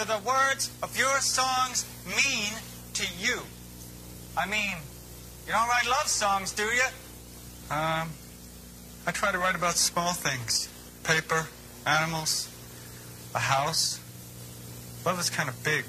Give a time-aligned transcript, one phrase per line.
[0.00, 2.52] do the words of your songs mean
[2.94, 3.40] to you?
[4.36, 4.76] I mean,
[5.46, 6.88] you don't write love songs, do you?
[7.70, 8.08] Um,
[9.06, 10.68] I try to write about small things.
[11.04, 11.48] Paper,
[11.86, 12.48] animals,
[13.34, 14.00] a house.
[15.04, 15.84] Love is kind of big.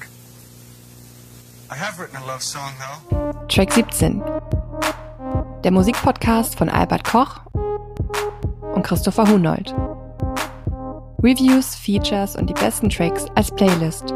[1.69, 3.45] I have written a love song, though.
[3.47, 4.23] Track 17.
[5.63, 7.39] Der Musikpodcast von Albert Koch
[8.73, 9.73] und Christopher Hunold.
[11.23, 14.11] Reviews, Features und die besten Tracks als Playlist.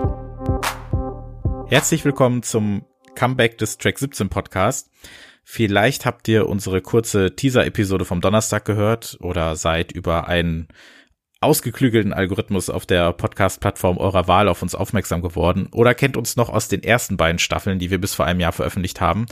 [1.67, 4.89] Herzlich willkommen zum Comeback des Track 17 Podcast.
[5.43, 10.67] Vielleicht habt ihr unsere kurze Teaser-Episode vom Donnerstag gehört oder seid über einen
[11.41, 16.49] ausgeklügelten Algorithmus auf der Podcast-Plattform eurer Wahl auf uns aufmerksam geworden oder kennt uns noch
[16.49, 19.27] aus den ersten beiden Staffeln, die wir bis vor einem Jahr veröffentlicht haben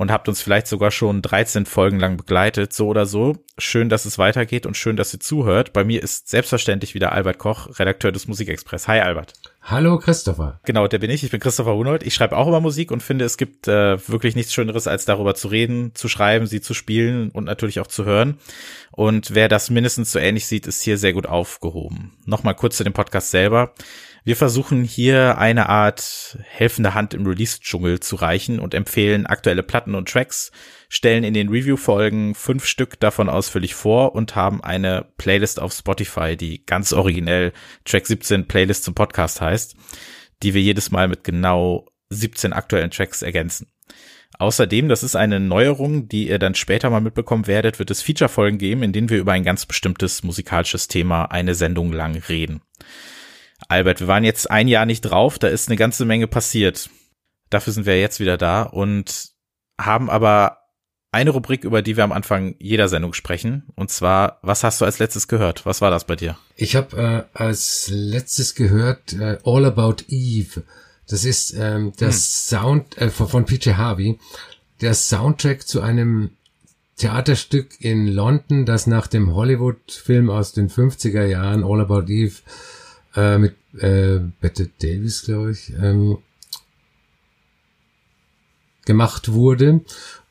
[0.00, 3.36] und habt uns vielleicht sogar schon 13 Folgen lang begleitet, so oder so.
[3.58, 5.74] Schön, dass es weitergeht und schön, dass ihr zuhört.
[5.74, 8.88] Bei mir ist selbstverständlich wieder Albert Koch, Redakteur des Musikexpress.
[8.88, 9.34] Hi Albert.
[9.60, 10.58] Hallo Christopher.
[10.64, 11.22] Genau, der bin ich.
[11.22, 12.02] Ich bin Christopher Hunold.
[12.02, 15.34] Ich schreibe auch über Musik und finde, es gibt äh, wirklich nichts Schöneres, als darüber
[15.34, 18.38] zu reden, zu schreiben, sie zu spielen und natürlich auch zu hören.
[18.92, 22.16] Und wer das mindestens so ähnlich sieht, ist hier sehr gut aufgehoben.
[22.24, 23.74] Nochmal kurz zu dem Podcast selber.
[24.22, 29.94] Wir versuchen hier eine Art helfende Hand im Release-Dschungel zu reichen und empfehlen aktuelle Platten
[29.94, 30.52] und Tracks,
[30.90, 36.36] stellen in den Review-Folgen fünf Stück davon ausführlich vor und haben eine Playlist auf Spotify,
[36.36, 37.52] die ganz originell
[37.84, 39.74] Track 17 Playlist zum Podcast heißt,
[40.42, 43.68] die wir jedes Mal mit genau 17 aktuellen Tracks ergänzen.
[44.38, 48.58] Außerdem, das ist eine Neuerung, die ihr dann später mal mitbekommen werdet, wird es Feature-Folgen
[48.58, 52.62] geben, in denen wir über ein ganz bestimmtes musikalisches Thema eine Sendung lang reden.
[53.68, 56.90] Albert, wir waren jetzt ein Jahr nicht drauf, da ist eine ganze Menge passiert.
[57.50, 59.30] Dafür sind wir jetzt wieder da und
[59.78, 60.58] haben aber
[61.12, 63.64] eine Rubrik, über die wir am Anfang jeder Sendung sprechen.
[63.74, 65.66] Und zwar, was hast du als letztes gehört?
[65.66, 66.36] Was war das bei dir?
[66.54, 70.62] Ich habe äh, als letztes gehört äh, All About Eve.
[71.08, 72.58] Das ist ähm, das hm.
[72.58, 74.18] Sound äh, von PJ Harvey.
[74.80, 76.30] Der Soundtrack zu einem
[76.96, 82.36] Theaterstück in London, das nach dem Hollywood-Film aus den 50er Jahren All About Eve
[83.16, 86.18] äh, mit äh, Bette Davis, glaube ich, ähm,
[88.84, 89.80] gemacht wurde.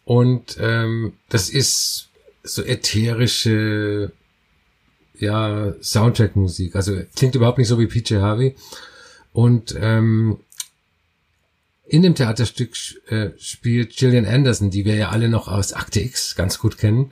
[0.05, 2.09] Und ähm, das ist
[2.43, 4.11] so ätherische
[5.19, 6.75] ja, Soundtrack-Musik.
[6.75, 8.55] Also klingt überhaupt nicht so wie PJ Harvey.
[9.33, 10.39] Und ähm,
[11.85, 12.75] in dem Theaterstück
[13.07, 17.11] äh, spielt Gillian Anderson, die wir ja alle noch aus Akte X ganz gut kennen.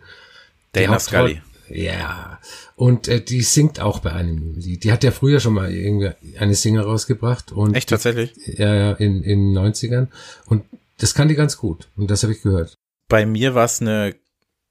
[0.72, 1.42] Dana Scully.
[1.70, 2.40] Ja.
[2.76, 4.84] Und äh, die singt auch bei einem Lied.
[4.84, 7.52] Die hat ja früher schon mal irgendwie eine Single rausgebracht.
[7.52, 8.34] Und Echt tatsächlich?
[8.46, 10.08] Ja, ja, in, in den 90ern.
[10.46, 10.64] Und
[10.98, 11.90] das kann die ganz gut.
[11.96, 12.76] Und das habe ich gehört.
[13.10, 14.16] Bei mir war es eine,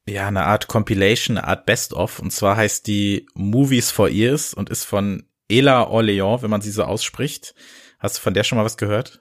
[0.08, 2.18] ja, eine Art Compilation, eine Art Best-of.
[2.18, 6.70] Und zwar heißt die Movies for Ears und ist von Ela Orleans, wenn man sie
[6.70, 7.54] so ausspricht.
[7.98, 9.20] Hast du von der schon mal was gehört?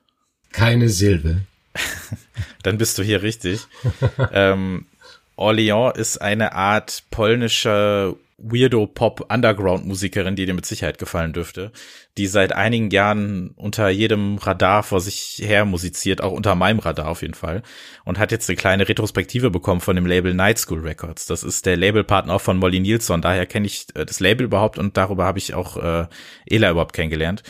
[0.51, 1.41] Keine Silbe.
[2.63, 3.67] Dann bist du hier richtig.
[4.31, 4.87] ähm,
[5.35, 11.71] Orleans ist eine Art polnische Weirdo-Pop-Underground-Musikerin, die dir mit Sicherheit gefallen dürfte,
[12.17, 17.07] die seit einigen Jahren unter jedem Radar vor sich her musiziert, auch unter meinem Radar
[17.07, 17.63] auf jeden Fall,
[18.03, 21.27] und hat jetzt eine kleine Retrospektive bekommen von dem Label Night School Records.
[21.27, 24.97] Das ist der Labelpartner von Molly Nielsen, daher kenne ich äh, das Label überhaupt und
[24.97, 26.07] darüber habe ich auch äh,
[26.45, 27.43] Ela überhaupt kennengelernt.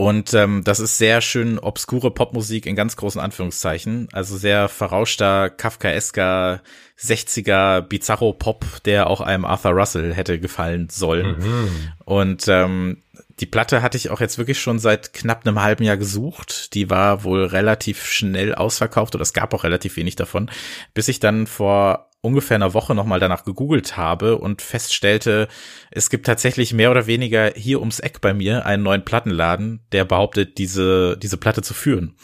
[0.00, 4.08] Und ähm, das ist sehr schön obskure Popmusik in ganz großen Anführungszeichen.
[4.12, 6.62] Also sehr verrauschter, Kafkaesker,
[6.96, 11.38] 60er Bizarro-Pop, der auch einem Arthur Russell hätte gefallen sollen.
[11.40, 11.92] Mhm.
[12.04, 13.02] Und ähm,
[13.40, 16.74] die Platte hatte ich auch jetzt wirklich schon seit knapp einem halben Jahr gesucht.
[16.74, 20.48] Die war wohl relativ schnell ausverkauft oder es gab auch relativ wenig davon,
[20.94, 25.46] bis ich dann vor ungefähr einer Woche nochmal danach gegoogelt habe und feststellte,
[25.90, 30.04] es gibt tatsächlich mehr oder weniger hier ums Eck bei mir einen neuen Plattenladen, der
[30.04, 32.16] behauptet, diese, diese Platte zu führen.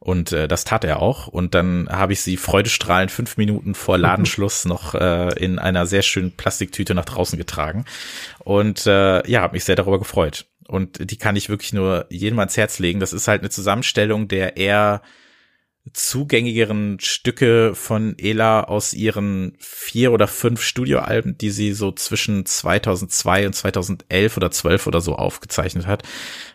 [0.00, 1.28] Und äh, das tat er auch.
[1.28, 6.02] Und dann habe ich sie freudestrahlend fünf Minuten vor Ladenschluss noch äh, in einer sehr
[6.02, 7.84] schönen Plastiktüte nach draußen getragen.
[8.40, 10.46] Und äh, ja, habe mich sehr darüber gefreut.
[10.66, 12.98] Und die kann ich wirklich nur jedem ans Herz legen.
[12.98, 15.02] Das ist halt eine Zusammenstellung der eher
[15.92, 23.46] zugängigeren Stücke von Ela aus ihren vier oder fünf Studioalben, die sie so zwischen 2002
[23.46, 26.02] und 2011 oder 12 oder so aufgezeichnet hat.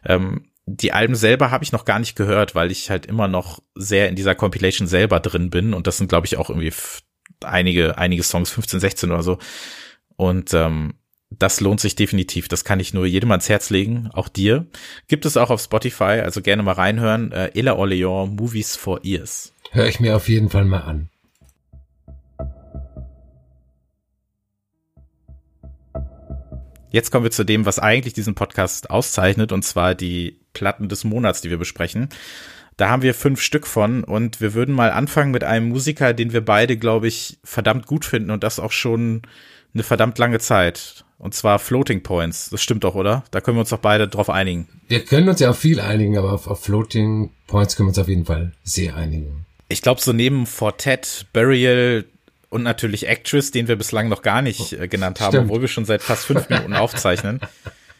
[0.05, 3.61] Ähm, die Alben selber habe ich noch gar nicht gehört, weil ich halt immer noch
[3.75, 6.73] sehr in dieser Compilation selber drin bin und das sind glaube ich auch irgendwie
[7.43, 9.39] einige einige Songs 15, 16 oder so.
[10.15, 10.93] Und ähm,
[11.39, 12.47] das lohnt sich definitiv.
[12.47, 14.67] Das kann ich nur jedem ans Herz legen, auch dir.
[15.07, 17.31] Gibt es auch auf Spotify, also gerne mal reinhören.
[17.31, 19.53] Äh, Ella Orleans, Movies for Ears.
[19.71, 21.09] Hör ich mir auf jeden Fall mal an.
[26.91, 31.05] Jetzt kommen wir zu dem, was eigentlich diesen Podcast auszeichnet, und zwar die Platten des
[31.05, 32.09] Monats, die wir besprechen.
[32.81, 36.33] Da haben wir fünf Stück von und wir würden mal anfangen mit einem Musiker, den
[36.33, 39.21] wir beide, glaube ich, verdammt gut finden und das auch schon
[39.75, 41.05] eine verdammt lange Zeit.
[41.19, 42.49] Und zwar Floating Points.
[42.49, 43.23] Das stimmt doch, oder?
[43.29, 44.67] Da können wir uns doch beide drauf einigen.
[44.87, 47.99] Wir können uns ja auf viel einigen, aber auf, auf Floating Points können wir uns
[47.99, 49.45] auf jeden Fall sehr einigen.
[49.67, 52.05] Ich glaube, so neben Fortet, Burial
[52.49, 55.51] und natürlich Actress, den wir bislang noch gar nicht äh, genannt haben, Stimmt.
[55.51, 57.41] obwohl wir schon seit fast fünf Minuten aufzeichnen,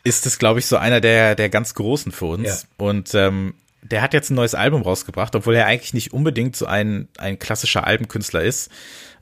[0.04, 2.48] ist es, glaube ich, so einer der, der ganz großen für uns.
[2.48, 2.58] Ja.
[2.84, 6.66] Und ähm, der hat jetzt ein neues Album rausgebracht, obwohl er eigentlich nicht unbedingt so
[6.66, 8.72] ein, ein klassischer Albenkünstler ist.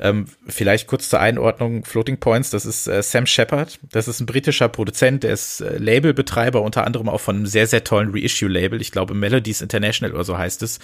[0.01, 4.25] Ähm, vielleicht kurz zur Einordnung, Floating Points, das ist äh, Sam Shepard, das ist ein
[4.25, 8.79] britischer Produzent, der ist äh, Labelbetreiber, unter anderem auch von einem sehr, sehr tollen Reissue-Label,
[8.79, 10.79] ich glaube Melodies International oder so heißt es,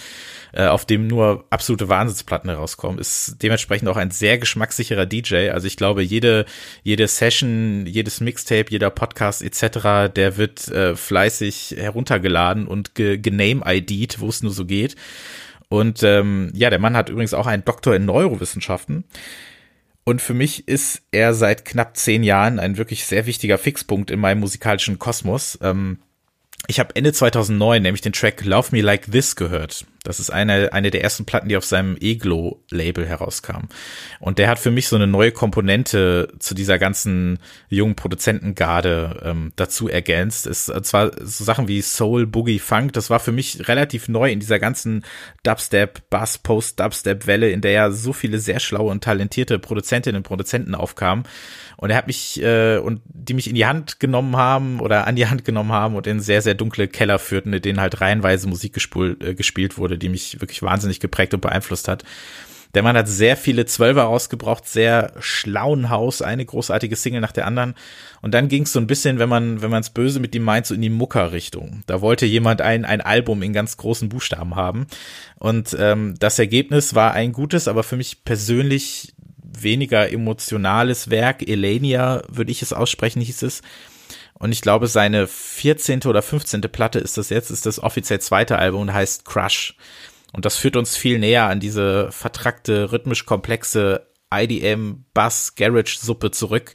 [0.52, 5.66] äh, auf dem nur absolute Wahnsinnsplatten herauskommen, ist dementsprechend auch ein sehr geschmackssicherer DJ, also
[5.66, 6.44] ich glaube, jede,
[6.82, 14.20] jede Session, jedes Mixtape, jeder Podcast etc., der wird äh, fleißig heruntergeladen und ge gename-ID'd,
[14.20, 14.94] wo es nur so geht.
[15.68, 19.04] Und ähm, ja, der Mann hat übrigens auch einen Doktor in Neurowissenschaften.
[20.04, 24.20] Und für mich ist er seit knapp zehn Jahren ein wirklich sehr wichtiger Fixpunkt in
[24.20, 25.58] meinem musikalischen Kosmos.
[25.62, 25.98] Ähm,
[26.68, 29.84] ich habe Ende 2009 nämlich den Track Love Me Like This gehört.
[30.06, 33.66] Das ist eine, eine der ersten Platten, die auf seinem Eglo-Label herauskam.
[34.20, 37.38] Und der hat für mich so eine neue Komponente zu dieser ganzen
[37.68, 40.46] jungen Produzentengarde ähm, dazu ergänzt.
[40.46, 44.40] Es zwar so Sachen wie Soul, Boogie, Funk, das war für mich relativ neu in
[44.40, 45.04] dieser ganzen
[45.42, 50.74] Dubstep, Bass, Post-Dubstep-Welle, in der ja so viele sehr schlaue und talentierte Produzentinnen und Produzenten
[50.74, 51.24] aufkamen.
[51.76, 55.16] Und er hat mich, äh, und die mich in die Hand genommen haben oder an
[55.16, 58.48] die Hand genommen haben und in sehr, sehr dunkle Keller führten, in denen halt reihenweise
[58.48, 62.04] Musik gespult, äh, gespielt wurde, die mich wirklich wahnsinnig geprägt und beeinflusst hat.
[62.76, 67.46] Der Mann hat sehr viele Zwölfer rausgebracht, sehr schlauen Haus, eine großartige Single nach der
[67.46, 67.74] anderen.
[68.20, 70.66] Und dann ging es so ein bisschen, wenn man, wenn es böse mit ihm meint,
[70.66, 71.84] so in die Mucker-Richtung.
[71.86, 74.86] Da wollte jemand ein, ein Album in ganz großen Buchstaben haben.
[75.38, 81.48] Und ähm, das Ergebnis war ein gutes, aber für mich persönlich weniger emotionales Werk.
[81.48, 83.62] Elenia würde ich es aussprechen, hieß es.
[84.38, 86.02] Und ich glaube, seine 14.
[86.02, 86.60] oder 15.
[86.62, 89.76] Platte ist das jetzt, ist das offiziell zweite Album und heißt Crush.
[90.32, 96.30] Und das führt uns viel näher an diese vertrackte, rhythmisch komplexe IDM, Bass, Garage Suppe
[96.30, 96.74] zurück.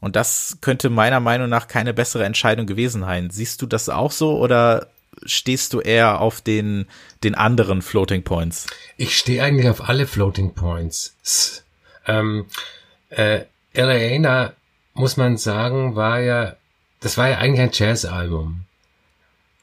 [0.00, 3.30] Und das könnte meiner Meinung nach keine bessere Entscheidung gewesen sein.
[3.30, 4.88] Siehst du das auch so oder
[5.24, 6.86] stehst du eher auf den,
[7.24, 8.66] den anderen Floating Points?
[8.96, 11.64] Ich stehe eigentlich auf alle Floating Points.
[12.06, 12.46] Ähm,
[13.10, 13.42] äh,
[13.72, 14.52] Eleana,
[14.94, 16.56] muss man sagen, war ja,
[17.00, 18.62] das war ja eigentlich ein Jazz-Album.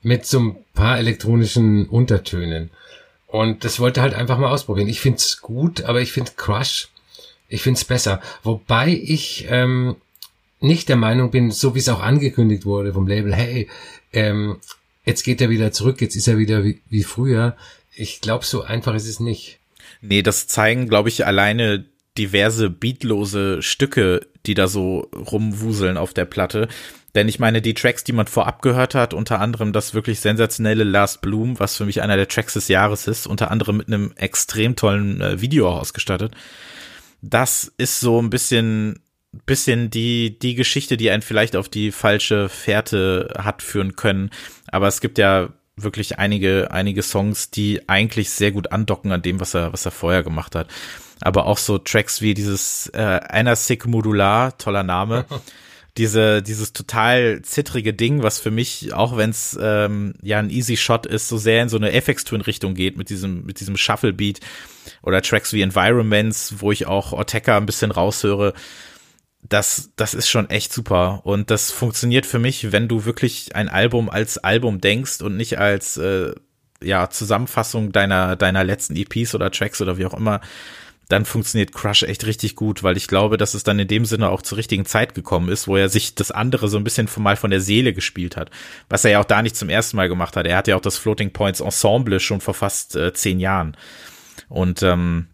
[0.02, 2.70] Mit so ein paar elektronischen Untertönen.
[3.28, 4.90] Und das wollte halt einfach mal ausprobieren.
[4.90, 6.90] Ich find's gut, aber ich find Crush,
[7.48, 8.22] ich find's besser.
[8.44, 9.96] Wobei ich ähm,
[10.60, 13.70] nicht der Meinung bin, so wie es auch angekündigt wurde vom Label, hey,
[14.12, 14.58] ähm,
[15.06, 17.58] jetzt geht er wieder zurück, jetzt ist er wieder wie, wie früher.
[17.96, 19.60] Ich glaube, so einfach ist es nicht.
[20.02, 21.86] Nee, das zeigen, glaube ich, alleine
[22.18, 26.68] diverse beatlose Stücke, die da so rumwuseln auf der Platte.
[27.16, 30.84] Denn ich meine, die Tracks, die man vorab gehört hat, unter anderem das wirklich sensationelle
[30.84, 34.14] Last Bloom, was für mich einer der Tracks des Jahres ist, unter anderem mit einem
[34.16, 36.34] extrem tollen äh, Video ausgestattet.
[37.22, 39.00] Das ist so ein bisschen,
[39.46, 44.32] bisschen die, die Geschichte, die einen vielleicht auf die falsche Fährte hat führen können.
[44.68, 49.40] Aber es gibt ja wirklich einige, einige Songs, die eigentlich sehr gut andocken an dem,
[49.40, 50.68] was er, was er vorher gemacht hat
[51.22, 55.26] aber auch so Tracks wie dieses äh, Einer Sick Modular, toller Name.
[55.98, 60.76] Diese, dieses total zittrige Ding, was für mich, auch wenn es ähm, ja ein Easy
[60.76, 64.40] Shot ist, so sehr in so eine FX-Twin-Richtung geht mit diesem, mit diesem Shuffle-Beat
[65.04, 68.54] oder Tracks wie Environments, wo ich auch Orteka ein bisschen raushöre.
[69.48, 71.22] Das, das ist schon echt super.
[71.26, 75.60] Und das funktioniert für mich, wenn du wirklich ein Album als Album denkst und nicht
[75.60, 76.34] als äh,
[76.82, 80.42] ja, Zusammenfassung deiner, deiner letzten EPs oder Tracks oder wie auch immer
[81.14, 84.30] dann funktioniert Crush echt richtig gut, weil ich glaube, dass es dann in dem Sinne
[84.30, 87.36] auch zur richtigen Zeit gekommen ist, wo er sich das andere so ein bisschen mal
[87.36, 88.50] von der Seele gespielt hat.
[88.90, 90.48] Was er ja auch da nicht zum ersten Mal gemacht hat.
[90.48, 93.78] Er hat ja auch das Floating Points Ensemble schon vor fast äh, zehn Jahren.
[94.50, 95.28] Und ähm,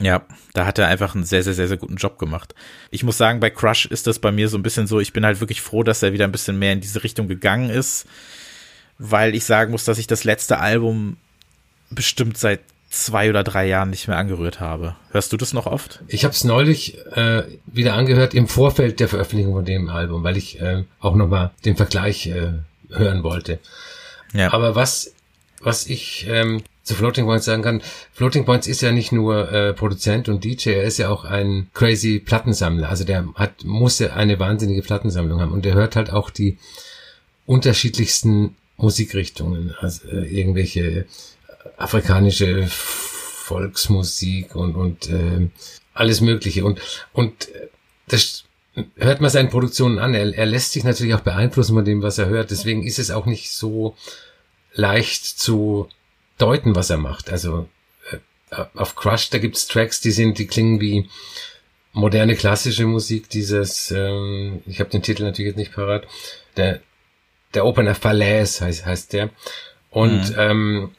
[0.00, 0.24] ja,
[0.54, 2.54] da hat er einfach einen sehr, sehr, sehr, sehr guten Job gemacht.
[2.92, 5.26] Ich muss sagen, bei Crush ist das bei mir so ein bisschen so, ich bin
[5.26, 8.06] halt wirklich froh, dass er wieder ein bisschen mehr in diese Richtung gegangen ist,
[8.96, 11.16] weil ich sagen muss, dass ich das letzte Album
[11.90, 12.60] bestimmt seit
[12.90, 14.96] zwei oder drei Jahren nicht mehr angerührt habe.
[15.12, 16.00] Hörst du das noch oft?
[16.08, 20.36] Ich habe es neulich äh, wieder angehört im Vorfeld der Veröffentlichung von dem Album, weil
[20.36, 22.52] ich äh, auch nochmal den Vergleich äh,
[22.90, 23.60] hören wollte.
[24.34, 24.52] Ja.
[24.52, 25.14] Aber was,
[25.60, 27.80] was ich ähm, zu Floating Points sagen kann,
[28.12, 31.70] Floating Points ist ja nicht nur äh, Produzent und DJ, er ist ja auch ein
[31.72, 32.88] crazy Plattensammler.
[32.88, 36.58] Also der hat, muss ja eine wahnsinnige Plattensammlung haben und er hört halt auch die
[37.46, 41.06] unterschiedlichsten Musikrichtungen, also äh, irgendwelche
[41.76, 45.48] afrikanische Volksmusik und, und äh,
[45.94, 46.64] alles Mögliche.
[46.64, 46.80] Und,
[47.12, 47.48] und
[48.08, 48.44] das
[48.96, 50.14] hört man seinen Produktionen an.
[50.14, 52.50] Er, er lässt sich natürlich auch beeinflussen von dem, was er hört.
[52.50, 53.96] Deswegen ist es auch nicht so
[54.72, 55.88] leicht zu
[56.38, 57.30] deuten, was er macht.
[57.30, 57.68] Also
[58.10, 61.08] äh, auf Crush, da gibt's Tracks, die sind, die klingen wie
[61.92, 66.06] moderne klassische Musik, dieses, ähm, ich habe den Titel natürlich jetzt nicht parat,
[66.56, 66.80] der,
[67.54, 69.30] der Opener Falaise heißt, heißt der.
[69.90, 70.36] Und mhm.
[70.38, 70.90] ähm,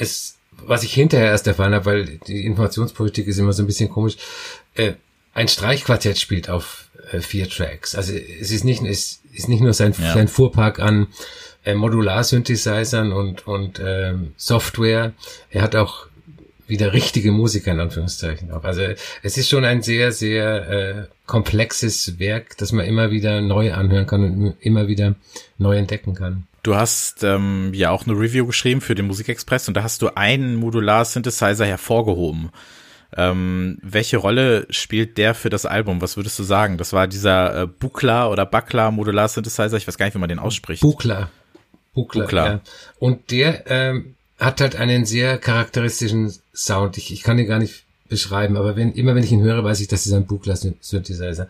[0.00, 3.90] es, was ich hinterher erst erfahren habe, weil die Informationspolitik ist immer so ein bisschen
[3.90, 4.16] komisch,
[4.74, 4.92] äh,
[5.34, 7.94] ein Streichquartett spielt auf äh, vier Tracks.
[7.94, 10.14] Also es ist nicht, es ist nicht nur sein, ja.
[10.14, 11.08] sein Fuhrpark an
[11.64, 15.12] äh, Modular-Synthesizern und, und ähm, Software.
[15.50, 16.06] Er hat auch
[16.66, 18.64] wieder richtige Musiker in Anführungszeichen auch.
[18.64, 18.82] Also
[19.22, 24.06] es ist schon ein sehr, sehr äh, komplexes Werk, das man immer wieder neu anhören
[24.06, 25.16] kann und immer wieder
[25.58, 26.46] neu entdecken kann.
[26.62, 30.14] Du hast ähm, ja auch eine Review geschrieben für den Musikexpress und da hast du
[30.14, 32.50] einen Modular-Synthesizer hervorgehoben.
[33.16, 36.00] Ähm, welche Rolle spielt der für das Album?
[36.00, 36.78] Was würdest du sagen?
[36.78, 39.76] Das war dieser äh, Bukla oder Bakla Modular Synthesizer.
[39.76, 40.82] Ich weiß gar nicht, wie man den ausspricht.
[40.82, 41.30] Bukla.
[41.94, 42.22] Bukla.
[42.22, 42.46] Bukla.
[42.46, 42.60] Ja.
[42.98, 46.98] Und der ähm, hat halt einen sehr charakteristischen Sound.
[46.98, 49.80] Ich, ich kann ihn gar nicht beschreiben, aber wenn, immer wenn ich ihn höre, weiß
[49.80, 51.48] ich, das ist ein Bukla Synthesizer.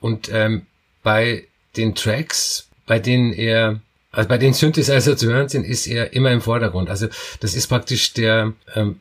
[0.00, 0.66] Und ähm,
[1.02, 3.80] bei den Tracks, bei denen er
[4.12, 6.90] also bei den Synthesizer zu hören sind, ist er immer im Vordergrund.
[6.90, 7.08] Also
[7.40, 9.00] das ist praktisch der ähm,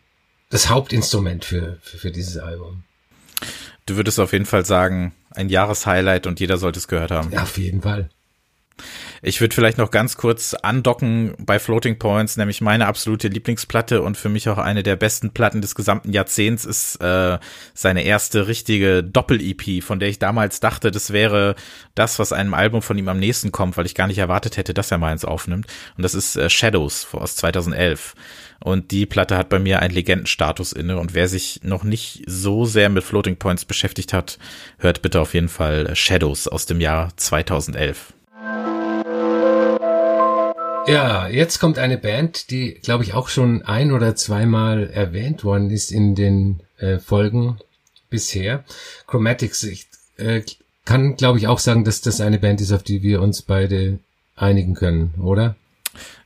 [0.50, 2.84] das Hauptinstrument für, für, für dieses Album.
[3.86, 7.32] Du würdest auf jeden Fall sagen, ein Jahreshighlight und jeder sollte es gehört haben.
[7.32, 8.10] Ja, auf jeden Fall.
[9.24, 14.18] Ich würde vielleicht noch ganz kurz andocken bei Floating Points, nämlich meine absolute Lieblingsplatte und
[14.18, 17.38] für mich auch eine der besten Platten des gesamten Jahrzehnts ist äh,
[17.76, 21.54] seine erste richtige Doppel-EP, von der ich damals dachte, das wäre
[21.94, 24.74] das, was einem Album von ihm am nächsten kommt, weil ich gar nicht erwartet hätte,
[24.74, 25.68] dass er mal eins aufnimmt.
[25.98, 28.16] Und das ist äh, Shadows aus 2011.
[28.60, 30.98] Und die Platte hat bei mir einen Legendenstatus inne.
[30.98, 34.40] Und wer sich noch nicht so sehr mit Floating Points beschäftigt hat,
[34.80, 38.14] hört bitte auf jeden Fall Shadows aus dem Jahr 2011.
[40.88, 45.70] Ja, jetzt kommt eine Band, die, glaube ich, auch schon ein oder zweimal erwähnt worden
[45.70, 47.60] ist in den äh, Folgen
[48.10, 48.64] bisher.
[49.08, 49.64] Chromatics.
[49.64, 50.42] Ich äh,
[50.84, 54.00] kann, glaube ich, auch sagen, dass das eine Band ist, auf die wir uns beide
[54.36, 55.56] einigen können, oder?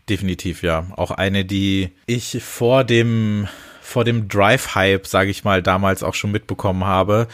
[0.10, 0.88] Definitiv, ja.
[0.96, 3.48] Auch eine, die ich vor dem
[3.82, 7.28] vor dem Drive-Hype, sage ich mal, damals auch schon mitbekommen habe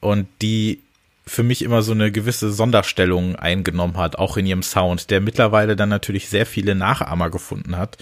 [0.00, 0.80] und die
[1.28, 5.76] für mich immer so eine gewisse Sonderstellung eingenommen hat, auch in ihrem Sound, der mittlerweile
[5.76, 7.98] dann natürlich sehr viele Nachahmer gefunden hat.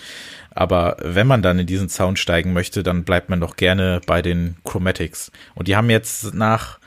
[0.50, 4.22] Aber wenn man dann in diesen Sound steigen möchte, dann bleibt man doch gerne bei
[4.22, 5.30] den Chromatics.
[5.54, 6.78] Und die haben jetzt nach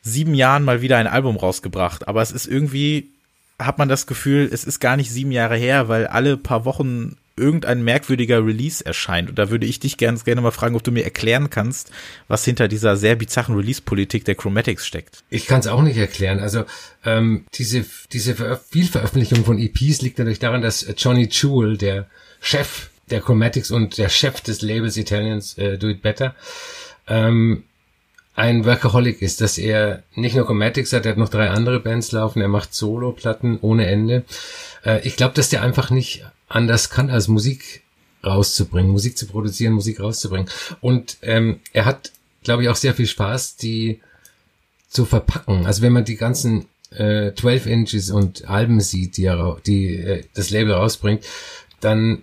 [0.00, 2.08] sieben Jahren mal wieder ein Album rausgebracht.
[2.08, 3.10] Aber es ist irgendwie,
[3.58, 7.16] hat man das Gefühl, es ist gar nicht sieben Jahre her, weil alle paar Wochen
[7.36, 9.28] irgendein merkwürdiger Release erscheint.
[9.28, 11.90] Und da würde ich dich ganz gerne mal fragen, ob du mir erklären kannst,
[12.28, 15.24] was hinter dieser sehr bizarren Release-Politik der Chromatics steckt.
[15.30, 16.38] Ich kann es auch nicht erklären.
[16.38, 16.64] Also
[17.04, 18.36] ähm, diese, diese
[18.70, 22.06] Vielveröffentlichung von EPs liegt natürlich daran, dass Johnny Jewel, der
[22.40, 26.34] Chef der Chromatics und der Chef des Labels Italians äh, Do It Better,
[27.08, 27.64] ähm,
[28.36, 32.10] ein Workaholic ist, dass er nicht nur Chromatics hat, er hat noch drei andere Bands
[32.10, 34.24] laufen, er macht Solo-Platten ohne Ende.
[34.84, 37.82] Äh, ich glaube, dass der einfach nicht anders kann, als Musik
[38.24, 40.48] rauszubringen, Musik zu produzieren, Musik rauszubringen.
[40.80, 44.00] Und ähm, er hat, glaube ich, auch sehr viel Spaß, die
[44.88, 45.66] zu verpacken.
[45.66, 50.24] Also wenn man die ganzen äh, 12 Inches und Alben sieht, die, er, die äh,
[50.34, 51.24] das Label rausbringt,
[51.80, 52.22] dann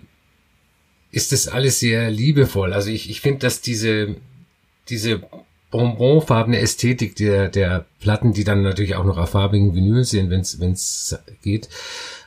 [1.10, 2.72] ist das alles sehr liebevoll.
[2.72, 4.16] Also ich, ich finde, dass diese,
[4.88, 5.22] diese
[5.70, 10.72] bonbonfarbene Ästhetik der, der Platten, die dann natürlich auch noch auf farbigen Vinyl sind, wenn
[10.72, 11.68] es geht,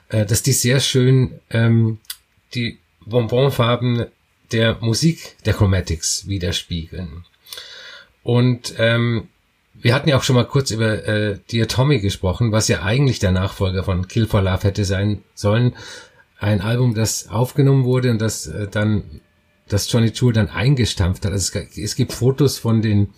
[0.10, 2.00] äh, dass die sehr schön ähm,
[2.54, 4.06] die Bonbonfarben
[4.52, 7.26] der Musik der Chromatics widerspiegeln.
[8.24, 9.28] Und ähm,
[9.74, 13.32] wir hatten ja auch schon mal kurz über äh, Diatomy gesprochen, was ja eigentlich der
[13.32, 15.76] Nachfolger von Kill for Love hätte sein sollen.
[16.40, 19.22] Ein Album, das aufgenommen wurde und das äh, dann,
[19.68, 21.32] das Johnny Tool dann eingestampft hat.
[21.32, 23.14] Also es, es gibt Fotos von den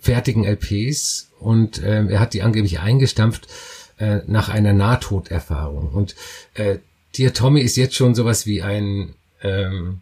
[0.00, 3.48] fertigen LPs und äh, er hat die angeblich eingestampft
[3.98, 5.90] äh, nach einer Nahtoderfahrung.
[5.90, 6.14] Und
[6.54, 6.78] äh,
[7.16, 10.00] Dear Tommy ist jetzt schon sowas wie ein ähm,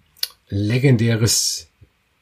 [0.48, 1.68] legendäres,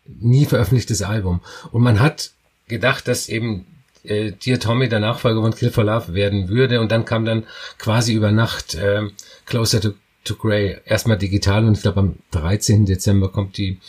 [0.04, 1.40] nie veröffentlichtes Album.
[1.70, 2.32] Und man hat
[2.68, 3.66] gedacht, dass eben
[4.04, 6.80] äh, Dear Tommy der Nachfolger von Kill for Love werden würde.
[6.80, 7.44] Und dann kam dann
[7.78, 9.02] quasi über Nacht äh,
[9.46, 9.92] Closer to,
[10.24, 12.86] to Grey erstmal digital und ich glaube am 13.
[12.86, 13.80] Dezember kommt die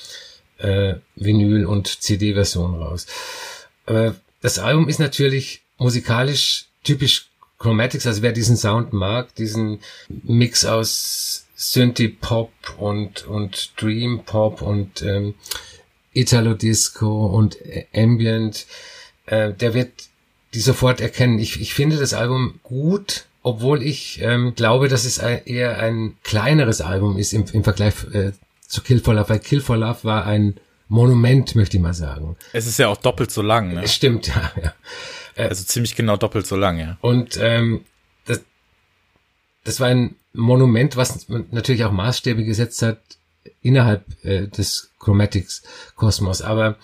[0.58, 3.08] äh, Vinyl- und CD-Version raus.
[3.86, 4.12] Äh,
[4.42, 7.30] das Album ist natürlich musikalisch typisch
[7.64, 9.80] Chromatics, also wer diesen Sound mag, diesen
[10.10, 15.36] Mix aus Synthie-Pop und, und Dream-Pop und ähm,
[16.12, 17.58] Italo-Disco und
[17.96, 18.68] Ambient,
[19.28, 19.92] äh, der wird
[20.54, 21.40] die sofort erkennen.
[21.40, 26.18] Ich, ich finde das Album gut, obwohl ich ähm, glaube, dass es ein, eher ein
[26.24, 28.34] kleineres Album ist im, im Vergleich äh,
[28.68, 30.56] zu Kill for Love, weil Kill for Love war ein
[30.90, 32.36] Monument, möchte ich mal sagen.
[32.52, 33.88] Es ist ja auch doppelt so lang, ne?
[33.88, 34.52] Stimmt, ja.
[34.62, 34.74] ja.
[35.36, 36.98] Also ziemlich genau doppelt so lang, ja.
[37.02, 37.86] Und ähm,
[38.26, 38.42] das,
[39.64, 43.00] das war ein Monument, was natürlich auch Maßstäbe gesetzt hat
[43.62, 46.42] innerhalb äh, des Chromatics-Kosmos.
[46.42, 46.78] Aber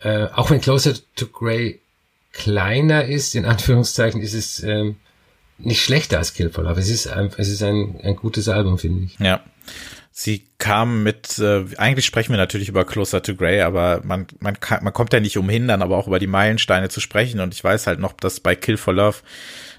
[0.00, 1.80] äh, auch wenn Closer to Grey
[2.32, 4.96] kleiner ist, in Anführungszeichen, ist es ähm,
[5.58, 6.80] nicht schlechter als Kill for Love.
[6.80, 9.18] Es ist, ein, es ist ein, ein gutes Album, finde ich.
[9.18, 9.44] Ja.
[10.14, 14.60] Sie kam mit, äh, eigentlich sprechen wir natürlich über Closer to Grey, aber man, man,
[14.60, 17.40] kann, man kommt ja nicht umhin, dann aber auch über die Meilensteine zu sprechen.
[17.40, 19.16] Und ich weiß halt noch, dass bei Kill for Love,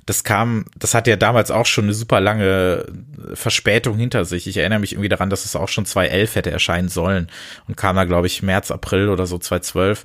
[0.08, 2.88] das kam, das hatte ja damals auch schon eine super lange
[3.36, 4.48] Verspätung hinter sich.
[4.48, 7.30] Ich erinnere mich irgendwie daran, dass es auch schon 2011 hätte erscheinen sollen
[7.68, 10.04] und kam da, glaube ich, März, April oder so 2012.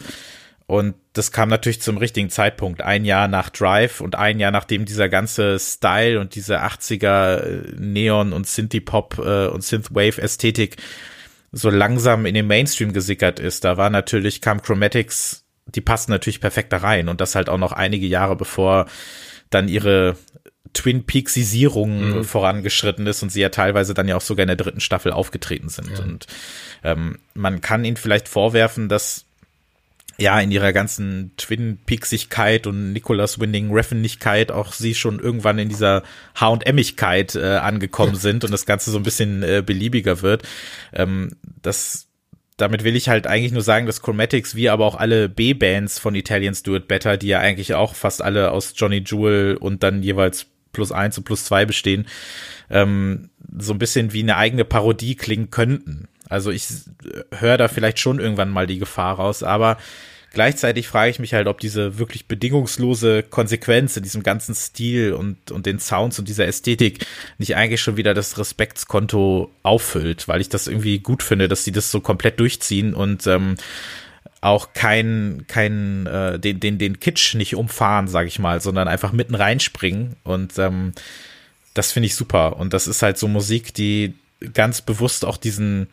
[0.68, 2.82] Und das kam natürlich zum richtigen Zeitpunkt.
[2.82, 7.74] Ein Jahr nach Drive und ein Jahr nachdem dieser ganze Style und diese 80er äh,
[7.78, 10.76] Neon und Synthie-Pop äh, und Synthwave-Ästhetik
[11.52, 13.64] so langsam in den Mainstream gesickert ist.
[13.64, 17.08] Da war natürlich, kam Chromatics, die passen natürlich perfekt da rein.
[17.08, 18.84] Und das halt auch noch einige Jahre bevor
[19.48, 20.16] dann ihre
[20.74, 22.24] Twin Peaksisierung mhm.
[22.24, 25.70] vorangeschritten ist und sie ja teilweise dann ja auch sogar in der dritten Staffel aufgetreten
[25.70, 25.92] sind.
[25.92, 26.04] Ja.
[26.04, 26.26] Und
[26.84, 29.24] ähm, man kann ihnen vielleicht vorwerfen, dass
[30.20, 36.02] ja, in ihrer ganzen Twin-Peaksigkeit und Nicholas Winding Reffenigkeit auch sie schon irgendwann in dieser
[36.34, 40.42] H&Migkeit äh, angekommen sind und das Ganze so ein bisschen äh, beliebiger wird.
[40.92, 41.30] Ähm,
[41.62, 42.08] das,
[42.56, 46.16] damit will ich halt eigentlich nur sagen, dass Chromatics, wie aber auch alle B-Bands von
[46.16, 50.02] Italians Do It Better, die ja eigentlich auch fast alle aus Johnny Jewel und dann
[50.02, 52.06] jeweils plus eins und plus zwei bestehen,
[52.70, 56.08] ähm, so ein bisschen wie eine eigene Parodie klingen könnten.
[56.28, 56.66] Also ich
[57.38, 59.78] höre da vielleicht schon irgendwann mal die Gefahr raus, aber
[60.32, 65.50] gleichzeitig frage ich mich halt, ob diese wirklich bedingungslose Konsequenz in diesem ganzen Stil und,
[65.50, 67.06] und den Sounds und dieser Ästhetik
[67.38, 71.72] nicht eigentlich schon wieder das Respektskonto auffüllt, weil ich das irgendwie gut finde, dass sie
[71.72, 73.56] das so komplett durchziehen und ähm,
[74.40, 79.12] auch kein, kein, äh, den, den, den Kitsch nicht umfahren, sage ich mal, sondern einfach
[79.12, 80.92] mitten reinspringen und ähm,
[81.74, 82.56] das finde ich super.
[82.56, 84.14] Und das ist halt so Musik, die
[84.54, 85.88] ganz bewusst auch diesen,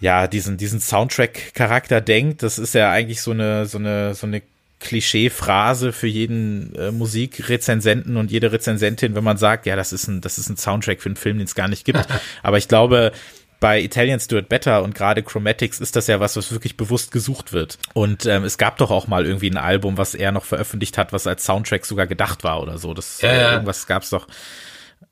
[0.00, 2.42] ja, diesen, diesen Soundtrack-Charakter denkt.
[2.42, 4.42] Das ist ja eigentlich so eine, so eine, so eine
[4.80, 10.20] Klischee-Phrase für jeden äh, Musikrezensenten und jede Rezensentin, wenn man sagt, ja, das ist ein,
[10.20, 12.06] das ist ein Soundtrack für einen Film, den es gar nicht gibt.
[12.42, 13.12] Aber ich glaube,
[13.60, 17.12] bei Italians Do It Better und gerade Chromatics ist das ja was, was wirklich bewusst
[17.12, 17.78] gesucht wird.
[17.94, 21.12] Und ähm, es gab doch auch mal irgendwie ein Album, was er noch veröffentlicht hat,
[21.12, 22.92] was als Soundtrack sogar gedacht war oder so.
[22.92, 23.52] Das ja, ja.
[23.52, 24.26] irgendwas gab's doch.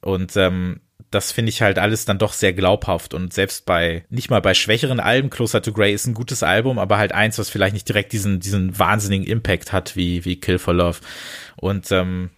[0.00, 0.80] Und ähm,
[1.10, 4.54] das finde ich halt alles dann doch sehr glaubhaft und selbst bei, nicht mal bei
[4.54, 7.88] schwächeren Alben, Closer to Grey ist ein gutes Album, aber halt eins, was vielleicht nicht
[7.88, 10.98] direkt diesen, diesen wahnsinnigen Impact hat wie, wie Kill for Love.
[11.56, 12.30] Und ähm,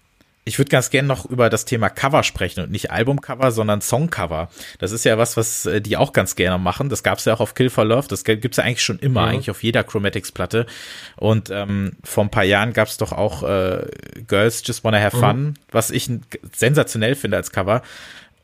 [0.45, 4.49] ich würde ganz gerne noch über das Thema Cover sprechen und nicht Albumcover, sondern Songcover.
[4.79, 6.89] Das ist ja was, was äh, die auch ganz gerne machen.
[6.89, 8.09] Das gab's ja auch auf Kill for Love.
[8.09, 9.29] Das gibt's ja eigentlich schon immer, mhm.
[9.29, 10.67] eigentlich auf jeder Chromatics-Platte.
[11.17, 13.87] Und ähm, vor ein paar Jahren gab's doch auch äh,
[14.27, 15.55] Girls Just Wanna Have Fun, mhm.
[15.71, 16.11] was ich
[16.53, 17.83] sensationell finde als Cover.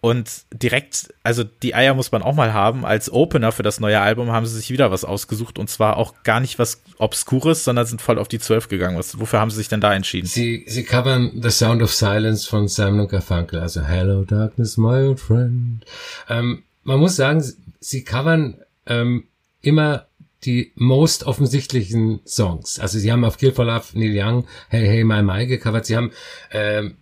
[0.00, 2.84] Und direkt, also die Eier muss man auch mal haben.
[2.84, 6.22] Als Opener für das neue Album haben sie sich wieder was ausgesucht und zwar auch
[6.22, 8.96] gar nicht was Obskures, sondern sind voll auf die Zwölf gegangen.
[8.96, 10.26] Was, wofür haben sie sich denn da entschieden?
[10.26, 15.20] Sie, sie covern The Sound of Silence von Simon Garfunkel, also Hello Darkness, my old
[15.20, 15.84] friend.
[16.28, 17.42] Ähm, man muss sagen,
[17.80, 19.24] sie covern ähm,
[19.60, 20.06] immer
[20.44, 22.78] die most offensichtlichen Songs.
[22.78, 25.86] Also sie haben auf Kill for Love Neil Young, Hey Hey My My gecovert.
[25.86, 26.12] Sie haben
[26.52, 26.96] ähm,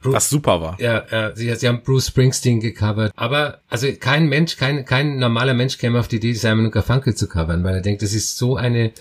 [0.00, 0.80] Bruce, was super war.
[0.80, 3.12] Ja, ja sie, sie haben Bruce Springsteen gecovert.
[3.16, 7.28] Aber also kein Mensch, kein, kein normaler Mensch käme auf die Idee, Simon Garfunkel zu
[7.28, 8.92] covern, weil er denkt, das ist so eine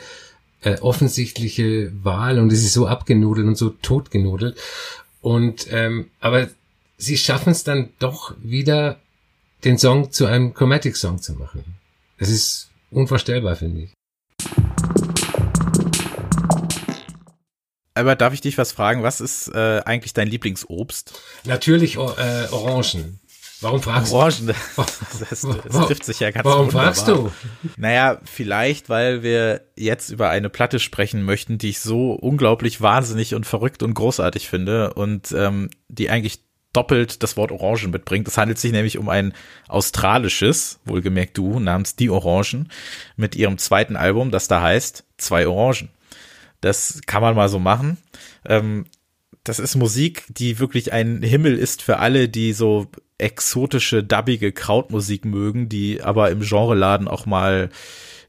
[0.62, 4.58] äh, offensichtliche Wahl und es ist so abgenudelt und so totgenudelt.
[5.22, 6.50] Und ähm, aber
[6.98, 9.00] sie schaffen es dann doch wieder,
[9.64, 11.64] den Song zu einem Chromatic-Song zu machen.
[12.20, 13.95] Das ist unvorstellbar, finde ich.
[17.96, 19.04] Aber darf ich dich was fragen?
[19.04, 21.14] Was ist äh, eigentlich dein Lieblingsobst?
[21.46, 22.00] Natürlich äh,
[22.52, 23.20] Orangen.
[23.62, 24.54] Warum fragst Orangen, du?
[24.76, 24.94] Orangen,
[25.30, 26.94] das, das, trifft sich ja ganz Warum wunderbar.
[26.94, 27.32] fragst du?
[27.78, 33.34] Naja, vielleicht, weil wir jetzt über eine Platte sprechen möchten, die ich so unglaublich wahnsinnig
[33.34, 36.42] und verrückt und großartig finde und ähm, die eigentlich
[36.74, 38.28] doppelt das Wort Orangen mitbringt.
[38.28, 39.34] Es handelt sich nämlich um ein
[39.70, 42.70] australisches, wohlgemerkt du, namens Die Orangen,
[43.16, 45.90] mit ihrem zweiten Album, das da heißt Zwei Orangen.
[46.66, 47.98] Das kann man mal so machen.
[48.44, 48.86] Ähm,
[49.44, 52.88] das ist Musik, die wirklich ein Himmel ist für alle, die so
[53.20, 57.70] exotische, dubbige Krautmusik mögen, die aber im Genreladen auch mal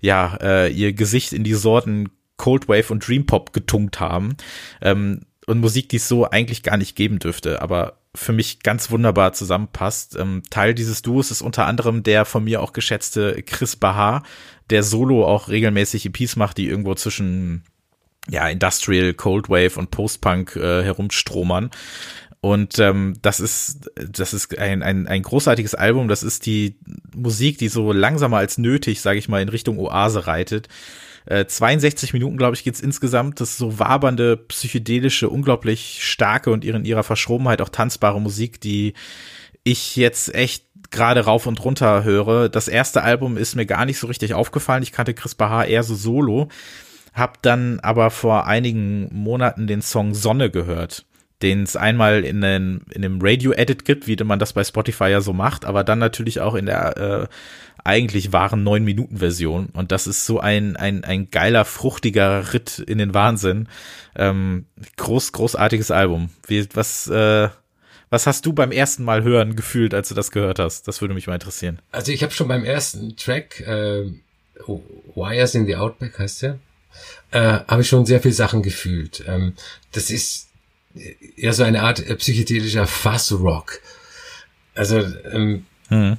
[0.03, 4.37] ja äh, ihr Gesicht in die Sorten Cold Wave und Dream Pop getunkt haben.
[4.83, 8.91] Ähm, und Musik, die es so eigentlich gar nicht geben dürfte, aber für mich ganz
[8.91, 10.15] wunderbar zusammenpasst.
[10.15, 14.25] Ähm, Teil dieses Duos ist unter anderem der von mir auch geschätzte Chris Bahar,
[14.69, 17.65] der solo auch regelmäßig EPs macht, die irgendwo zwischen
[18.29, 21.71] ja, Industrial, Cold Wave und Post-Punk äh, herumstromern.
[22.41, 26.07] Und ähm, das ist, das ist ein, ein, ein großartiges Album.
[26.09, 26.77] Das ist die
[27.15, 30.69] Musik, die so langsamer als nötig, sage ich mal, in Richtung Oase reitet.
[31.25, 33.41] Äh, 62 Minuten, glaube ich, geht's insgesamt.
[33.41, 38.95] Das ist so wabernde, psychedelische, unglaublich starke und in ihrer Verschrobenheit auch tanzbare Musik, die
[39.65, 42.49] ich jetzt echt gerade rauf und runter höre.
[42.49, 44.85] Das erste Album ist mir gar nicht so richtig aufgefallen.
[44.85, 46.49] Ich kannte Chris Bahar eher so solo.
[47.17, 51.05] Hab dann aber vor einigen Monaten den Song Sonne gehört
[51.43, 55.21] den es einmal in, den, in einem Radio-Edit gibt, wie man das bei Spotify ja
[55.21, 57.27] so macht, aber dann natürlich auch in der äh,
[57.85, 59.69] eigentlich wahren 9-Minuten-Version.
[59.73, 63.69] Und das ist so ein, ein, ein geiler, fruchtiger Ritt in den Wahnsinn.
[64.17, 66.31] Ähm, groß, großartiges Album.
[66.47, 67.49] Wie, was, äh,
[68.09, 70.89] was hast du beim ersten Mal hören gefühlt, als du das gehört hast?
[70.89, 71.81] Das würde mich mal interessieren.
[71.93, 74.11] Also ich habe schon beim ersten Track, äh,
[75.15, 76.59] Wires in the Outback heißt der,
[77.31, 79.25] äh, habe ich schon sehr viel Sachen gefühlt.
[79.27, 79.55] Ähm,
[79.93, 80.49] das ist
[81.37, 83.81] ja so eine Art äh, psychedelischer Fuzz-Rock.
[84.75, 84.99] Also
[85.31, 86.19] ähm, mhm